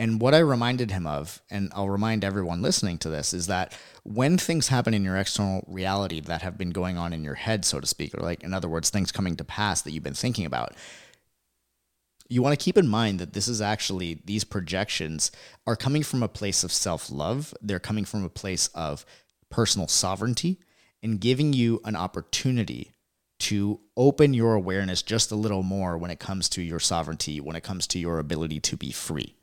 And 0.00 0.20
what 0.20 0.32
I 0.32 0.38
reminded 0.38 0.92
him 0.92 1.08
of, 1.08 1.42
and 1.50 1.72
I'll 1.74 1.88
remind 1.88 2.22
everyone 2.22 2.62
listening 2.62 2.98
to 2.98 3.08
this, 3.08 3.34
is 3.34 3.48
that 3.48 3.76
when 4.04 4.38
things 4.38 4.68
happen 4.68 4.94
in 4.94 5.02
your 5.02 5.16
external 5.16 5.64
reality 5.66 6.20
that 6.20 6.42
have 6.42 6.56
been 6.56 6.70
going 6.70 6.96
on 6.96 7.12
in 7.12 7.24
your 7.24 7.34
head, 7.34 7.64
so 7.64 7.80
to 7.80 7.86
speak, 7.86 8.16
or 8.16 8.22
like 8.22 8.44
in 8.44 8.54
other 8.54 8.68
words, 8.68 8.90
things 8.90 9.10
coming 9.10 9.34
to 9.36 9.44
pass 9.44 9.82
that 9.82 9.90
you've 9.90 10.04
been 10.04 10.14
thinking 10.14 10.46
about, 10.46 10.74
you 12.28 12.42
want 12.42 12.58
to 12.58 12.62
keep 12.62 12.76
in 12.76 12.86
mind 12.86 13.18
that 13.18 13.32
this 13.32 13.48
is 13.48 13.60
actually, 13.60 14.20
these 14.24 14.44
projections 14.44 15.30
are 15.66 15.76
coming 15.76 16.02
from 16.02 16.22
a 16.22 16.28
place 16.28 16.62
of 16.62 16.72
self 16.72 17.10
love. 17.10 17.54
They're 17.62 17.78
coming 17.78 18.04
from 18.04 18.24
a 18.24 18.28
place 18.28 18.68
of 18.68 19.06
personal 19.50 19.88
sovereignty 19.88 20.60
and 21.02 21.20
giving 21.20 21.52
you 21.52 21.80
an 21.84 21.96
opportunity 21.96 22.92
to 23.38 23.80
open 23.96 24.34
your 24.34 24.54
awareness 24.54 25.00
just 25.00 25.30
a 25.30 25.36
little 25.36 25.62
more 25.62 25.96
when 25.96 26.10
it 26.10 26.18
comes 26.18 26.48
to 26.50 26.62
your 26.62 26.80
sovereignty, 26.80 27.40
when 27.40 27.56
it 27.56 27.62
comes 27.62 27.86
to 27.86 27.98
your 27.98 28.18
ability 28.18 28.60
to 28.60 28.76
be 28.76 28.90
free. 28.90 29.36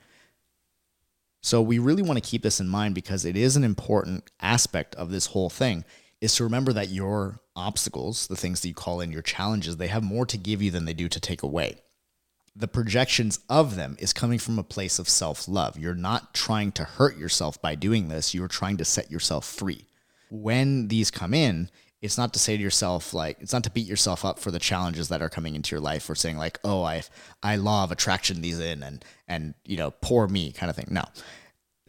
So 1.42 1.62
we 1.62 1.80
really 1.80 2.04
want 2.04 2.22
to 2.22 2.30
keep 2.30 2.44
this 2.44 2.60
in 2.60 2.68
mind 2.68 2.94
because 2.94 3.24
it 3.24 3.38
is 3.38 3.56
an 3.56 3.64
important 3.64 4.30
aspect 4.42 4.96
of 4.96 5.12
this 5.12 5.28
whole 5.28 5.50
thing 5.50 5.86
is 6.20 6.36
to 6.36 6.44
remember 6.44 6.74
that 6.74 6.90
your 6.90 7.40
obstacles, 7.56 8.28
the 8.28 8.36
things 8.36 8.62
that 8.62 8.68
you 8.68 8.74
call 8.74 9.00
in 9.00 9.12
your 9.12 9.22
challenges, 9.22 9.78
they 9.78 9.88
have 9.88 10.04
more 10.04 10.26
to 10.26 10.38
give 10.38 10.62
you 10.62 10.72
than 10.72 10.86
they 10.86 10.94
do 10.94 11.08
to 11.08 11.20
take 11.20 11.44
away 11.44 11.82
the 12.56 12.68
projections 12.68 13.40
of 13.50 13.76
them 13.76 13.98
is 14.00 14.14
coming 14.14 14.40
from 14.40 14.58
a 14.58 14.64
place 14.64 14.98
of 14.98 15.10
self 15.10 15.48
love. 15.48 15.78
You're 15.78 15.94
not 15.94 16.34
trying 16.34 16.72
to 16.74 16.84
hurt 16.84 17.18
yourself 17.18 17.62
by 17.62 17.76
doing 17.76 18.08
this, 18.08 18.34
you're 18.34 18.48
trying 18.48 18.78
to 18.78 18.86
set 18.86 19.12
yourself 19.12 19.46
free. 19.46 19.86
When 20.30 20.88
these 20.88 21.12
come 21.12 21.34
in, 21.34 21.70
it's 22.02 22.18
not 22.18 22.34
to 22.34 22.40
say 22.40 22.56
to 22.56 22.64
yourself 22.64 23.14
like 23.14 23.38
it's 23.40 23.54
not 23.54 23.64
to 23.64 23.72
beat 23.72 23.88
yourself 23.88 24.24
up 24.24 24.40
for 24.40 24.52
the 24.52 24.60
challenges 24.60 25.10
that 25.10 25.22
are 25.22 25.30
coming 25.30 25.56
into 25.56 25.76
your 25.76 25.82
life 25.82 26.10
or 26.10 26.14
saying 26.14 26.38
like 26.38 26.60
oh 26.64 26.84
i 26.84 27.02
i 27.42 27.56
law 27.56 27.84
of 27.84 27.92
attraction 27.92 28.42
these 28.42 28.60
in 28.60 28.84
and 28.84 29.04
and 29.28 29.56
you 29.66 29.76
know 29.76 29.92
poor 30.02 30.28
me 30.28 30.52
kind 30.52 30.70
of 30.70 30.76
thing 30.76 30.88
no 30.90 31.04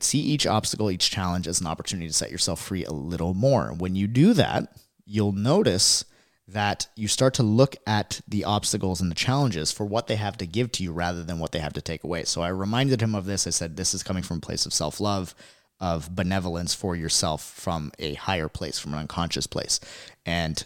see 0.00 0.18
each 0.18 0.46
obstacle 0.46 0.90
each 0.90 1.10
challenge 1.10 1.46
as 1.46 1.60
an 1.60 1.66
opportunity 1.66 2.06
to 2.06 2.14
set 2.14 2.30
yourself 2.30 2.60
free 2.60 2.84
a 2.84 2.92
little 2.92 3.34
more 3.34 3.74
when 3.76 3.94
you 3.94 4.06
do 4.06 4.32
that 4.32 4.74
you'll 5.04 5.32
notice 5.32 6.04
that 6.48 6.86
you 6.94 7.08
start 7.08 7.34
to 7.34 7.42
look 7.42 7.76
at 7.86 8.20
the 8.28 8.44
obstacles 8.44 9.00
and 9.00 9.10
the 9.10 9.16
challenges 9.16 9.72
for 9.72 9.84
what 9.84 10.06
they 10.06 10.16
have 10.16 10.36
to 10.38 10.46
give 10.46 10.70
to 10.72 10.82
you 10.82 10.92
rather 10.92 11.24
than 11.24 11.38
what 11.38 11.52
they 11.52 11.58
have 11.58 11.72
to 11.72 11.80
take 11.80 12.04
away. 12.04 12.24
So 12.24 12.40
I 12.40 12.48
reminded 12.48 13.02
him 13.02 13.14
of 13.14 13.26
this. 13.26 13.46
I 13.46 13.50
said, 13.50 13.76
This 13.76 13.94
is 13.94 14.02
coming 14.02 14.22
from 14.22 14.38
a 14.38 14.42
place 14.42 14.64
of 14.64 14.72
self 14.72 15.00
love, 15.00 15.34
of 15.80 16.14
benevolence 16.14 16.74
for 16.74 16.94
yourself 16.94 17.42
from 17.42 17.90
a 17.98 18.14
higher 18.14 18.48
place, 18.48 18.78
from 18.78 18.92
an 18.94 19.00
unconscious 19.00 19.46
place. 19.46 19.80
And 20.24 20.64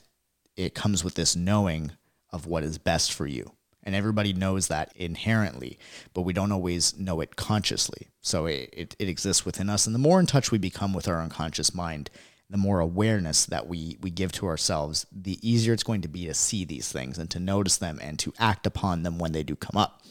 it 0.56 0.74
comes 0.74 1.02
with 1.02 1.14
this 1.14 1.34
knowing 1.34 1.92
of 2.30 2.46
what 2.46 2.62
is 2.62 2.78
best 2.78 3.12
for 3.12 3.26
you. 3.26 3.52
And 3.82 3.94
everybody 3.94 4.34
knows 4.34 4.68
that 4.68 4.92
inherently, 4.94 5.78
but 6.12 6.22
we 6.22 6.34
don't 6.34 6.52
always 6.52 6.98
know 6.98 7.22
it 7.22 7.36
consciously. 7.36 8.08
So 8.20 8.44
it, 8.44 8.68
it, 8.74 8.96
it 8.98 9.08
exists 9.08 9.46
within 9.46 9.70
us. 9.70 9.86
And 9.86 9.94
the 9.94 9.98
more 9.98 10.20
in 10.20 10.26
touch 10.26 10.50
we 10.50 10.58
become 10.58 10.92
with 10.92 11.08
our 11.08 11.22
unconscious 11.22 11.74
mind, 11.74 12.10
the 12.50 12.58
more 12.58 12.80
awareness 12.80 13.46
that 13.46 13.68
we 13.68 13.96
we 14.00 14.10
give 14.10 14.32
to 14.32 14.46
ourselves, 14.46 15.06
the 15.12 15.38
easier 15.48 15.72
it's 15.72 15.84
going 15.84 16.02
to 16.02 16.08
be 16.08 16.26
to 16.26 16.34
see 16.34 16.64
these 16.64 16.90
things 16.90 17.16
and 17.16 17.30
to 17.30 17.38
notice 17.38 17.76
them 17.76 17.98
and 18.02 18.18
to 18.18 18.34
act 18.38 18.66
upon 18.66 19.04
them 19.04 19.18
when 19.18 19.32
they 19.32 19.44
do 19.44 19.54
come 19.54 19.80
up. 19.80 20.02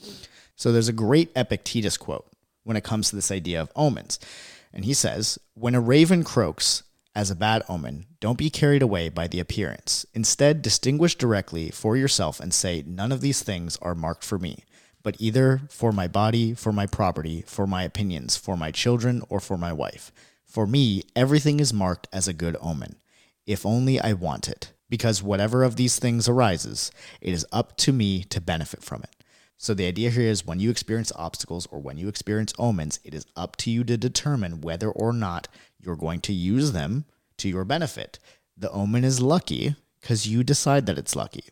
So 0.56 0.72
there's 0.72 0.88
a 0.88 0.94
great 0.94 1.32
Epictetus 1.36 1.98
quote 1.98 2.26
when 2.64 2.78
it 2.78 2.84
comes 2.84 3.10
to 3.10 3.16
this 3.16 3.32
idea 3.32 3.62
of 3.62 3.72
omens. 3.76 4.20
And 4.74 4.86
he 4.86 4.94
says, 4.94 5.38
When 5.54 5.76
a 5.76 5.82
raven 5.82 6.24
croaks 6.24 6.84
as 7.16 7.30
a 7.30 7.36
bad 7.36 7.64
omen, 7.68 8.06
don't 8.20 8.38
be 8.38 8.50
carried 8.50 8.82
away 8.82 9.10
by 9.10 9.28
the 9.28 9.40
appearance. 9.40 10.06
Instead, 10.14 10.62
distinguish 10.62 11.16
directly 11.16 11.70
for 11.72 11.98
yourself 11.98 12.40
and 12.40 12.54
say, 12.54 12.84
None 12.86 13.12
of 13.12 13.22
these 13.22 13.44
things 13.44 13.78
are 13.82 13.96
marked 13.96 14.24
for 14.24 14.38
me, 14.38 14.64
but 15.04 15.16
either 15.20 15.62
for 15.70 15.92
my 15.92 16.08
body, 16.08 16.54
for 16.54 16.72
my 16.72 16.86
property, 16.86 17.44
for 17.48 17.66
my 17.66 17.84
opinions, 17.84 18.38
for 18.38 18.56
my 18.56 18.72
children, 18.72 19.24
or 19.30 19.40
for 19.40 19.58
my 19.58 19.74
wife. 19.74 20.12
For 20.50 20.66
me, 20.66 21.04
everything 21.16 21.60
is 21.60 21.72
marked 21.72 22.08
as 22.12 22.28
a 22.28 22.34
good 22.34 22.58
omen, 22.60 22.96
if 23.46 23.68
only 23.68 24.00
I 24.00 24.14
want 24.14 24.50
it, 24.50 24.74
because 24.90 25.22
whatever 25.22 25.64
of 25.64 25.76
these 25.76 26.00
things 26.00 26.28
arises, 26.28 26.92
it 27.22 27.34
is 27.34 27.46
up 27.52 27.78
to 27.78 27.94
me 27.94 28.24
to 28.24 28.42
benefit 28.42 28.84
from 28.84 29.04
it. 29.04 29.16
So 29.58 29.76
the 29.76 29.86
idea 29.86 30.10
here 30.10 30.24
is 30.24 30.48
when 30.48 30.60
you 30.60 30.72
experience 30.72 31.12
obstacles 31.16 31.68
or 31.68 31.80
when 31.80 32.00
you 32.00 32.08
experience 32.08 32.52
omens, 32.58 33.00
it 33.04 33.14
is 33.14 33.28
up 33.36 33.58
to 33.58 33.70
you 33.70 33.84
to 33.84 33.96
determine 33.96 34.62
whether 34.62 34.90
or 34.90 35.14
not 35.14 35.48
you're 35.80 35.96
going 35.96 36.22
to 36.22 36.34
use 36.34 36.72
them 36.72 37.06
to 37.38 37.48
your 37.48 37.64
benefit. 37.64 38.18
The 38.58 38.72
omen 38.72 39.04
is 39.04 39.22
lucky 39.22 39.76
because 40.02 40.28
you 40.28 40.44
decide 40.44 40.88
that 40.88 40.98
it's 40.98 41.16
lucky. 41.16 41.44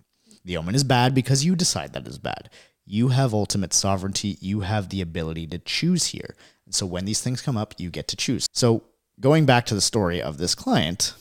The 0.43 0.57
omen 0.57 0.73
is 0.73 0.83
bad 0.83 1.13
because 1.13 1.45
you 1.45 1.55
decide 1.55 1.93
that 1.93 2.07
it's 2.07 2.17
bad. 2.17 2.49
You 2.89 3.09
have 3.09 3.33
ultimate 3.33 3.73
sovereignty. 3.73 4.37
You 4.39 4.61
have 4.61 4.89
the 4.89 5.01
ability 5.01 5.45
to 5.47 5.59
choose 5.59 6.07
here. 6.07 6.35
And 6.65 6.73
so 6.73 6.85
when 6.85 7.03
these 7.05 7.21
things 7.21 7.41
come 7.41 7.57
up, 7.57 7.75
you 7.77 7.89
get 7.89 8.07
to 8.07 8.15
choose. 8.15 8.47
So 8.53 8.83
going 9.19 9.45
back 9.45 9.65
to 9.65 9.75
the 9.75 9.81
story 9.81 10.21
of 10.21 10.37
this 10.37 10.55
client, 10.55 11.13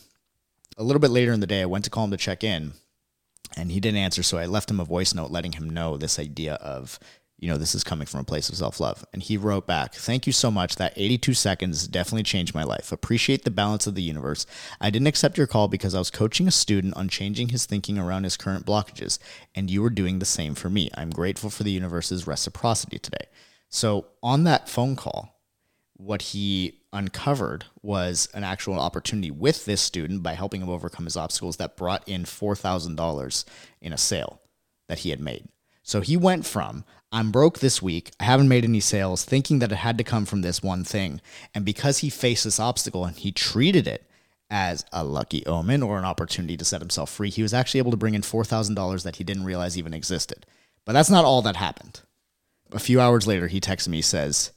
a 0.78 0.84
little 0.84 1.00
bit 1.00 1.10
later 1.10 1.32
in 1.32 1.40
the 1.40 1.46
day, 1.46 1.62
I 1.62 1.66
went 1.66 1.84
to 1.84 1.90
call 1.90 2.04
him 2.04 2.12
to 2.12 2.16
check 2.16 2.44
in. 2.44 2.72
And 3.56 3.72
he 3.72 3.80
didn't 3.80 3.98
answer, 3.98 4.22
so 4.22 4.38
I 4.38 4.46
left 4.46 4.70
him 4.70 4.80
a 4.80 4.84
voice 4.84 5.14
note 5.14 5.30
letting 5.30 5.52
him 5.52 5.68
know 5.70 5.96
this 5.96 6.18
idea 6.18 6.54
of, 6.54 6.98
you 7.38 7.48
know, 7.48 7.58
this 7.58 7.74
is 7.74 7.84
coming 7.84 8.06
from 8.06 8.20
a 8.20 8.24
place 8.24 8.48
of 8.48 8.56
self 8.56 8.80
love. 8.80 9.04
And 9.12 9.22
he 9.22 9.36
wrote 9.36 9.66
back, 9.66 9.94
Thank 9.94 10.26
you 10.26 10.32
so 10.32 10.50
much. 10.50 10.76
That 10.76 10.94
82 10.96 11.34
seconds 11.34 11.86
definitely 11.86 12.22
changed 12.22 12.54
my 12.54 12.64
life. 12.64 12.92
Appreciate 12.92 13.44
the 13.44 13.50
balance 13.50 13.86
of 13.86 13.94
the 13.94 14.02
universe. 14.02 14.46
I 14.80 14.90
didn't 14.90 15.08
accept 15.08 15.36
your 15.36 15.46
call 15.46 15.68
because 15.68 15.94
I 15.94 15.98
was 15.98 16.10
coaching 16.10 16.48
a 16.48 16.52
student 16.52 16.96
on 16.96 17.08
changing 17.08 17.50
his 17.50 17.66
thinking 17.66 17.98
around 17.98 18.24
his 18.24 18.36
current 18.36 18.64
blockages, 18.64 19.18
and 19.54 19.70
you 19.70 19.82
were 19.82 19.90
doing 19.90 20.18
the 20.18 20.24
same 20.24 20.54
for 20.54 20.70
me. 20.70 20.90
I'm 20.94 21.10
grateful 21.10 21.50
for 21.50 21.62
the 21.62 21.72
universe's 21.72 22.26
reciprocity 22.26 22.98
today. 22.98 23.26
So 23.68 24.06
on 24.22 24.44
that 24.44 24.68
phone 24.68 24.96
call, 24.96 25.36
what 25.98 26.22
he 26.22 26.80
uncovered 26.92 27.66
was 27.82 28.28
an 28.32 28.44
actual 28.44 28.78
opportunity 28.78 29.30
with 29.30 29.66
this 29.66 29.80
student 29.80 30.22
by 30.22 30.32
helping 30.32 30.62
him 30.62 30.68
overcome 30.70 31.04
his 31.04 31.16
obstacles 31.16 31.56
that 31.58 31.76
brought 31.76 32.06
in 32.08 32.24
$4,000 32.24 33.44
in 33.80 33.92
a 33.92 33.98
sale 33.98 34.40
that 34.88 35.00
he 35.00 35.10
had 35.10 35.20
made. 35.20 35.48
So 35.82 36.00
he 36.00 36.16
went 36.16 36.44
from, 36.44 36.84
I'm 37.12 37.30
broke 37.30 37.60
this 37.60 37.80
week, 37.80 38.10
I 38.18 38.24
haven't 38.24 38.48
made 38.48 38.64
any 38.64 38.80
sales, 38.80 39.24
thinking 39.24 39.60
that 39.60 39.72
it 39.72 39.76
had 39.76 39.96
to 39.98 40.04
come 40.04 40.26
from 40.26 40.42
this 40.42 40.62
one 40.62 40.84
thing. 40.84 41.20
And 41.54 41.64
because 41.64 41.98
he 41.98 42.10
faced 42.10 42.44
this 42.44 42.60
obstacle 42.60 43.04
and 43.04 43.16
he 43.16 43.32
treated 43.32 43.86
it 43.86 44.08
as 44.50 44.84
a 44.92 45.04
lucky 45.04 45.44
omen 45.46 45.82
or 45.82 45.98
an 45.98 46.04
opportunity 46.04 46.56
to 46.56 46.64
set 46.64 46.80
himself 46.80 47.10
free, 47.10 47.30
he 47.30 47.42
was 47.42 47.54
actually 47.54 47.78
able 47.78 47.90
to 47.92 47.96
bring 47.96 48.14
in 48.14 48.22
$4,000 48.22 49.02
that 49.04 49.16
he 49.16 49.24
didn't 49.24 49.44
realize 49.44 49.78
even 49.78 49.94
existed. 49.94 50.46
But 50.84 50.92
that's 50.92 51.10
not 51.10 51.24
all 51.24 51.42
that 51.42 51.56
happened. 51.56 52.00
A 52.72 52.78
few 52.78 53.00
hours 53.00 53.26
later, 53.26 53.46
he 53.48 53.60
texts 53.60 53.88
me, 53.88 54.02
says, 54.02 54.52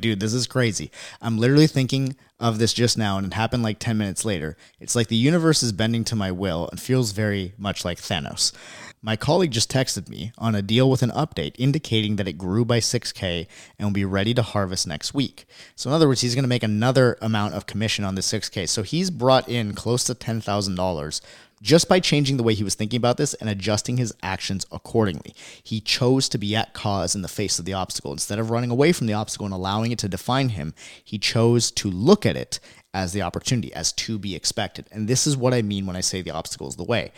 Dude, 0.00 0.18
this 0.18 0.34
is 0.34 0.48
crazy. 0.48 0.90
I'm 1.22 1.38
literally 1.38 1.68
thinking 1.68 2.16
of 2.40 2.58
this 2.58 2.74
just 2.74 2.98
now, 2.98 3.16
and 3.16 3.28
it 3.28 3.34
happened 3.34 3.62
like 3.62 3.78
10 3.78 3.96
minutes 3.96 4.24
later. 4.24 4.56
It's 4.80 4.96
like 4.96 5.06
the 5.06 5.16
universe 5.16 5.62
is 5.62 5.70
bending 5.72 6.02
to 6.04 6.16
my 6.16 6.32
will 6.32 6.68
and 6.70 6.80
feels 6.80 7.12
very 7.12 7.54
much 7.56 7.84
like 7.84 7.98
Thanos. 7.98 8.52
My 9.00 9.16
colleague 9.16 9.52
just 9.52 9.70
texted 9.70 10.08
me 10.08 10.32
on 10.36 10.54
a 10.54 10.62
deal 10.62 10.90
with 10.90 11.02
an 11.02 11.10
update 11.10 11.54
indicating 11.58 12.16
that 12.16 12.26
it 12.26 12.38
grew 12.38 12.64
by 12.64 12.80
6K 12.80 13.46
and 13.78 13.86
will 13.86 13.92
be 13.92 14.04
ready 14.04 14.34
to 14.34 14.42
harvest 14.42 14.86
next 14.86 15.14
week. 15.14 15.46
So, 15.76 15.90
in 15.90 15.94
other 15.94 16.08
words, 16.08 16.22
he's 16.22 16.34
going 16.34 16.42
to 16.44 16.48
make 16.48 16.62
another 16.62 17.16
amount 17.20 17.54
of 17.54 17.66
commission 17.66 18.04
on 18.04 18.14
the 18.14 18.22
6K. 18.22 18.68
So, 18.68 18.82
he's 18.82 19.10
brought 19.10 19.48
in 19.48 19.74
close 19.74 20.04
to 20.04 20.14
$10,000 20.14 21.20
just 21.62 21.88
by 21.88 22.00
changing 22.00 22.36
the 22.36 22.42
way 22.42 22.54
he 22.54 22.64
was 22.64 22.74
thinking 22.74 22.96
about 22.96 23.16
this 23.16 23.34
and 23.34 23.48
adjusting 23.48 23.96
his 23.96 24.14
actions 24.22 24.66
accordingly. 24.70 25.34
He 25.62 25.80
chose 25.80 26.28
to 26.30 26.38
be 26.38 26.54
at 26.54 26.74
cause 26.74 27.14
in 27.14 27.22
the 27.22 27.28
face 27.28 27.58
of 27.58 27.64
the 27.64 27.72
obstacle. 27.72 28.12
Instead 28.12 28.38
of 28.38 28.50
running 28.50 28.70
away 28.70 28.92
from 28.92 29.06
the 29.06 29.14
obstacle 29.14 29.46
and 29.46 29.54
allowing 29.54 29.92
it 29.92 29.98
to 30.00 30.08
define 30.08 30.50
him, 30.50 30.74
he 31.02 31.18
chose 31.18 31.70
to 31.72 31.90
look 31.90 32.26
at 32.26 32.36
it 32.36 32.60
as 32.92 33.12
the 33.12 33.22
opportunity, 33.22 33.72
as 33.74 33.92
to 33.92 34.18
be 34.18 34.34
expected. 34.34 34.86
And 34.92 35.08
this 35.08 35.26
is 35.26 35.36
what 35.36 35.54
I 35.54 35.62
mean 35.62 35.86
when 35.86 35.96
I 35.96 36.00
say 36.00 36.22
the 36.22 36.30
obstacle 36.30 36.68
is 36.68 36.76
the 36.76 36.84
way. 36.84 37.12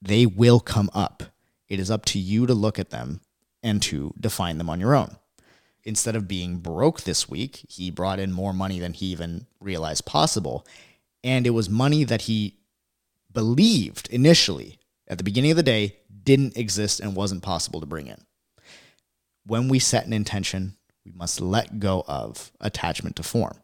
They 0.00 0.24
will 0.24 0.60
come 0.60 0.90
up. 0.94 1.24
It 1.68 1.78
is 1.78 1.90
up 1.90 2.04
to 2.06 2.18
you 2.18 2.46
to 2.46 2.54
look 2.54 2.78
at 2.78 2.90
them 2.90 3.20
and 3.62 3.82
to 3.82 4.14
define 4.18 4.58
them 4.58 4.70
on 4.70 4.80
your 4.80 4.94
own. 4.94 5.16
Instead 5.84 6.16
of 6.16 6.28
being 6.28 6.58
broke 6.58 7.02
this 7.02 7.28
week, 7.28 7.64
he 7.68 7.90
brought 7.90 8.18
in 8.18 8.32
more 8.32 8.52
money 8.52 8.78
than 8.78 8.92
he 8.92 9.06
even 9.06 9.46
realized 9.60 10.06
possible. 10.06 10.66
And 11.22 11.46
it 11.46 11.50
was 11.50 11.68
money 11.68 12.04
that 12.04 12.22
he 12.22 12.59
believed 13.32 14.08
initially 14.08 14.78
at 15.08 15.18
the 15.18 15.24
beginning 15.24 15.50
of 15.50 15.56
the 15.56 15.62
day 15.62 15.96
didn't 16.22 16.56
exist 16.56 17.00
and 17.00 17.16
wasn't 17.16 17.42
possible 17.42 17.80
to 17.80 17.86
bring 17.86 18.06
in. 18.06 18.20
When 19.46 19.68
we 19.68 19.78
set 19.78 20.06
an 20.06 20.12
intention, 20.12 20.76
we 21.04 21.12
must 21.12 21.40
let 21.40 21.80
go 21.80 22.04
of 22.06 22.52
attachment 22.60 23.16
to 23.16 23.22
form. 23.22 23.58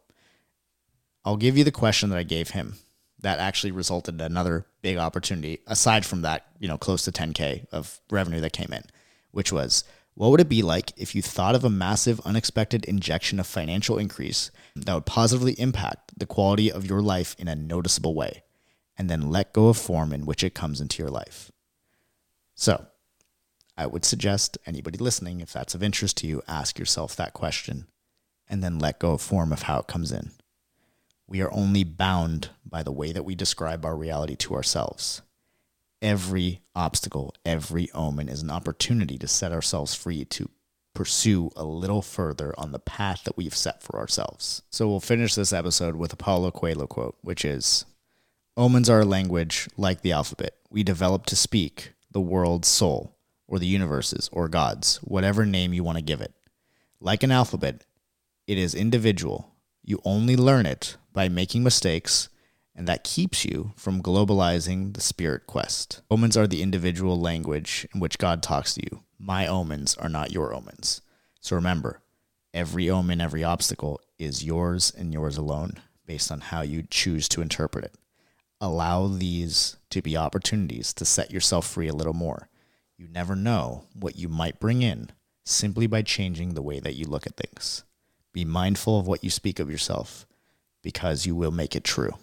I'll 1.23 1.37
give 1.37 1.57
you 1.57 1.63
the 1.63 1.71
question 1.71 2.09
that 2.09 2.17
I 2.17 2.23
gave 2.23 2.51
him 2.51 2.75
that 3.19 3.39
actually 3.39 3.71
resulted 3.71 4.15
in 4.15 4.21
another 4.21 4.65
big 4.81 4.97
opportunity 4.97 5.59
aside 5.67 6.05
from 6.05 6.21
that, 6.21 6.47
you 6.59 6.67
know, 6.67 6.77
close 6.77 7.03
to 7.03 7.11
10k 7.11 7.67
of 7.71 7.99
revenue 8.09 8.41
that 8.41 8.53
came 8.53 8.71
in, 8.71 8.83
which 9.31 9.51
was 9.51 9.83
what 10.13 10.31
would 10.31 10.41
it 10.41 10.49
be 10.49 10.63
like 10.63 10.93
if 10.97 11.13
you 11.13 11.21
thought 11.21 11.53
of 11.53 11.63
a 11.63 11.69
massive 11.69 12.19
unexpected 12.21 12.85
injection 12.85 13.39
of 13.39 13.45
financial 13.45 13.97
increase 13.97 14.49
that 14.75 14.93
would 14.93 15.05
positively 15.05 15.53
impact 15.59 16.17
the 16.17 16.25
quality 16.25 16.71
of 16.71 16.87
your 16.87 17.01
life 17.01 17.35
in 17.37 17.47
a 17.47 17.55
noticeable 17.55 18.15
way? 18.15 18.43
And 18.97 19.09
then 19.09 19.29
let 19.29 19.53
go 19.53 19.67
of 19.67 19.77
form 19.77 20.11
in 20.11 20.25
which 20.25 20.43
it 20.43 20.53
comes 20.55 20.81
into 20.81 21.01
your 21.01 21.11
life. 21.11 21.51
So, 22.55 22.87
I 23.77 23.85
would 23.85 24.05
suggest 24.05 24.57
anybody 24.65 24.97
listening, 24.97 25.39
if 25.39 25.53
that's 25.53 25.75
of 25.75 25.83
interest 25.83 26.17
to 26.17 26.27
you, 26.27 26.41
ask 26.47 26.79
yourself 26.79 27.15
that 27.15 27.33
question 27.33 27.87
and 28.49 28.63
then 28.63 28.79
let 28.79 28.99
go 28.99 29.11
of 29.11 29.21
form 29.21 29.53
of 29.53 29.63
how 29.63 29.79
it 29.79 29.87
comes 29.87 30.11
in. 30.11 30.31
We 31.27 31.41
are 31.41 31.51
only 31.51 31.83
bound 31.83 32.49
by 32.65 32.83
the 32.83 32.91
way 32.91 33.11
that 33.11 33.25
we 33.25 33.35
describe 33.35 33.85
our 33.85 33.95
reality 33.95 34.35
to 34.37 34.55
ourselves. 34.55 35.21
Every 36.01 36.61
obstacle, 36.75 37.33
every 37.45 37.91
omen 37.91 38.29
is 38.29 38.41
an 38.41 38.49
opportunity 38.49 39.17
to 39.17 39.27
set 39.27 39.51
ourselves 39.51 39.93
free 39.93 40.25
to 40.25 40.49
pursue 40.93 41.51
a 41.55 41.63
little 41.63 42.01
further 42.01 42.55
on 42.57 42.71
the 42.71 42.79
path 42.79 43.23
that 43.25 43.37
we've 43.37 43.55
set 43.55 43.83
for 43.83 43.99
ourselves. 43.99 44.63
So 44.71 44.87
we'll 44.87 44.99
finish 44.99 45.35
this 45.35 45.53
episode 45.53 45.95
with 45.95 46.13
a 46.13 46.15
Paulo 46.15 46.49
Coelho 46.49 46.87
quote, 46.87 47.17
which 47.21 47.45
is 47.45 47.85
Omens 48.57 48.89
are 48.89 49.01
a 49.01 49.05
language 49.05 49.69
like 49.77 50.01
the 50.01 50.11
alphabet. 50.11 50.55
We 50.71 50.81
develop 50.81 51.27
to 51.27 51.35
speak 51.35 51.93
the 52.09 52.19
world's 52.19 52.67
soul, 52.67 53.15
or 53.47 53.59
the 53.59 53.67
universe's, 53.67 54.31
or 54.33 54.47
God's, 54.47 54.97
whatever 55.03 55.45
name 55.45 55.75
you 55.75 55.83
want 55.83 55.99
to 55.99 56.03
give 56.03 56.21
it. 56.21 56.33
Like 56.99 57.21
an 57.21 57.31
alphabet, 57.31 57.83
it 58.47 58.57
is 58.57 58.73
individual. 58.73 59.53
You 59.83 60.01
only 60.03 60.35
learn 60.35 60.65
it 60.65 60.97
by 61.13 61.29
making 61.29 61.61
mistakes, 61.61 62.29
and 62.75 62.87
that 62.87 63.03
keeps 63.03 63.45
you 63.45 63.73
from 63.75 64.01
globalizing 64.01 64.95
the 64.95 65.01
spirit 65.01 65.45
quest. 65.45 66.01
Omens 66.09 66.35
are 66.35 66.47
the 66.47 66.63
individual 66.63 67.19
language 67.21 67.87
in 67.93 67.99
which 67.99 68.17
God 68.17 68.41
talks 68.41 68.73
to 68.73 68.81
you. 68.81 69.03
My 69.19 69.45
omens 69.45 69.95
are 69.97 70.09
not 70.09 70.31
your 70.31 70.51
omens. 70.51 71.01
So 71.41 71.55
remember, 71.55 72.01
every 72.55 72.89
omen, 72.89 73.21
every 73.21 73.43
obstacle 73.43 74.01
is 74.17 74.43
yours 74.43 74.91
and 74.97 75.13
yours 75.13 75.37
alone, 75.37 75.73
based 76.07 76.31
on 76.31 76.41
how 76.41 76.61
you 76.61 76.81
choose 76.81 77.29
to 77.29 77.43
interpret 77.43 77.85
it 77.85 77.93
allow 78.59 79.07
these 79.07 79.77
to 79.89 80.01
be 80.01 80.17
opportunities 80.17 80.93
to 80.93 81.05
set 81.05 81.31
yourself 81.31 81.67
free 81.67 81.87
a 81.87 81.93
little 81.95 82.13
more. 82.13 82.49
You 82.97 83.07
never 83.07 83.35
know 83.35 83.83
what 83.93 84.17
you 84.17 84.27
might 84.27 84.59
bring 84.59 84.81
in 84.81 85.11
simply 85.43 85.87
by 85.87 86.01
changing 86.01 86.53
the 86.53 86.61
way 86.61 86.79
that 86.79 86.95
you 86.95 87.05
look 87.05 87.25
at 87.27 87.37
things. 87.37 87.83
Be 88.33 88.43
mindful 88.43 88.99
of 88.99 89.07
what 89.07 89.23
you 89.23 89.29
speak 89.29 89.59
of 89.59 89.69
yourself 89.69 90.25
because 90.83 91.25
you 91.25 91.35
will 91.35 91.51
make 91.51 91.75
it 91.75 91.83
true. 91.83 92.15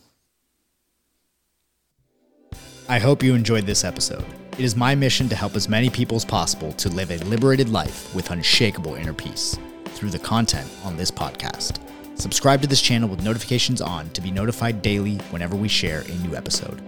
I 2.88 2.98
hope 2.98 3.22
you 3.22 3.34
enjoyed 3.34 3.66
this 3.66 3.84
episode. 3.84 4.24
It 4.52 4.60
is 4.60 4.76
my 4.76 4.94
mission 4.94 5.28
to 5.30 5.36
help 5.36 5.56
as 5.56 5.68
many 5.68 5.88
people 5.88 6.16
as 6.16 6.24
possible 6.24 6.72
to 6.74 6.88
live 6.88 7.10
a 7.10 7.16
liberated 7.24 7.68
life 7.70 8.14
with 8.14 8.30
unshakable 8.30 8.94
inner 8.94 9.14
peace 9.14 9.58
through 9.86 10.10
the 10.10 10.18
content 10.18 10.68
on 10.84 10.96
this 10.96 11.10
podcast. 11.10 11.83
Subscribe 12.16 12.62
to 12.62 12.68
this 12.68 12.80
channel 12.80 13.08
with 13.08 13.22
notifications 13.22 13.80
on 13.80 14.08
to 14.10 14.20
be 14.20 14.30
notified 14.30 14.82
daily 14.82 15.16
whenever 15.30 15.56
we 15.56 15.68
share 15.68 16.00
a 16.02 16.14
new 16.26 16.36
episode. 16.36 16.80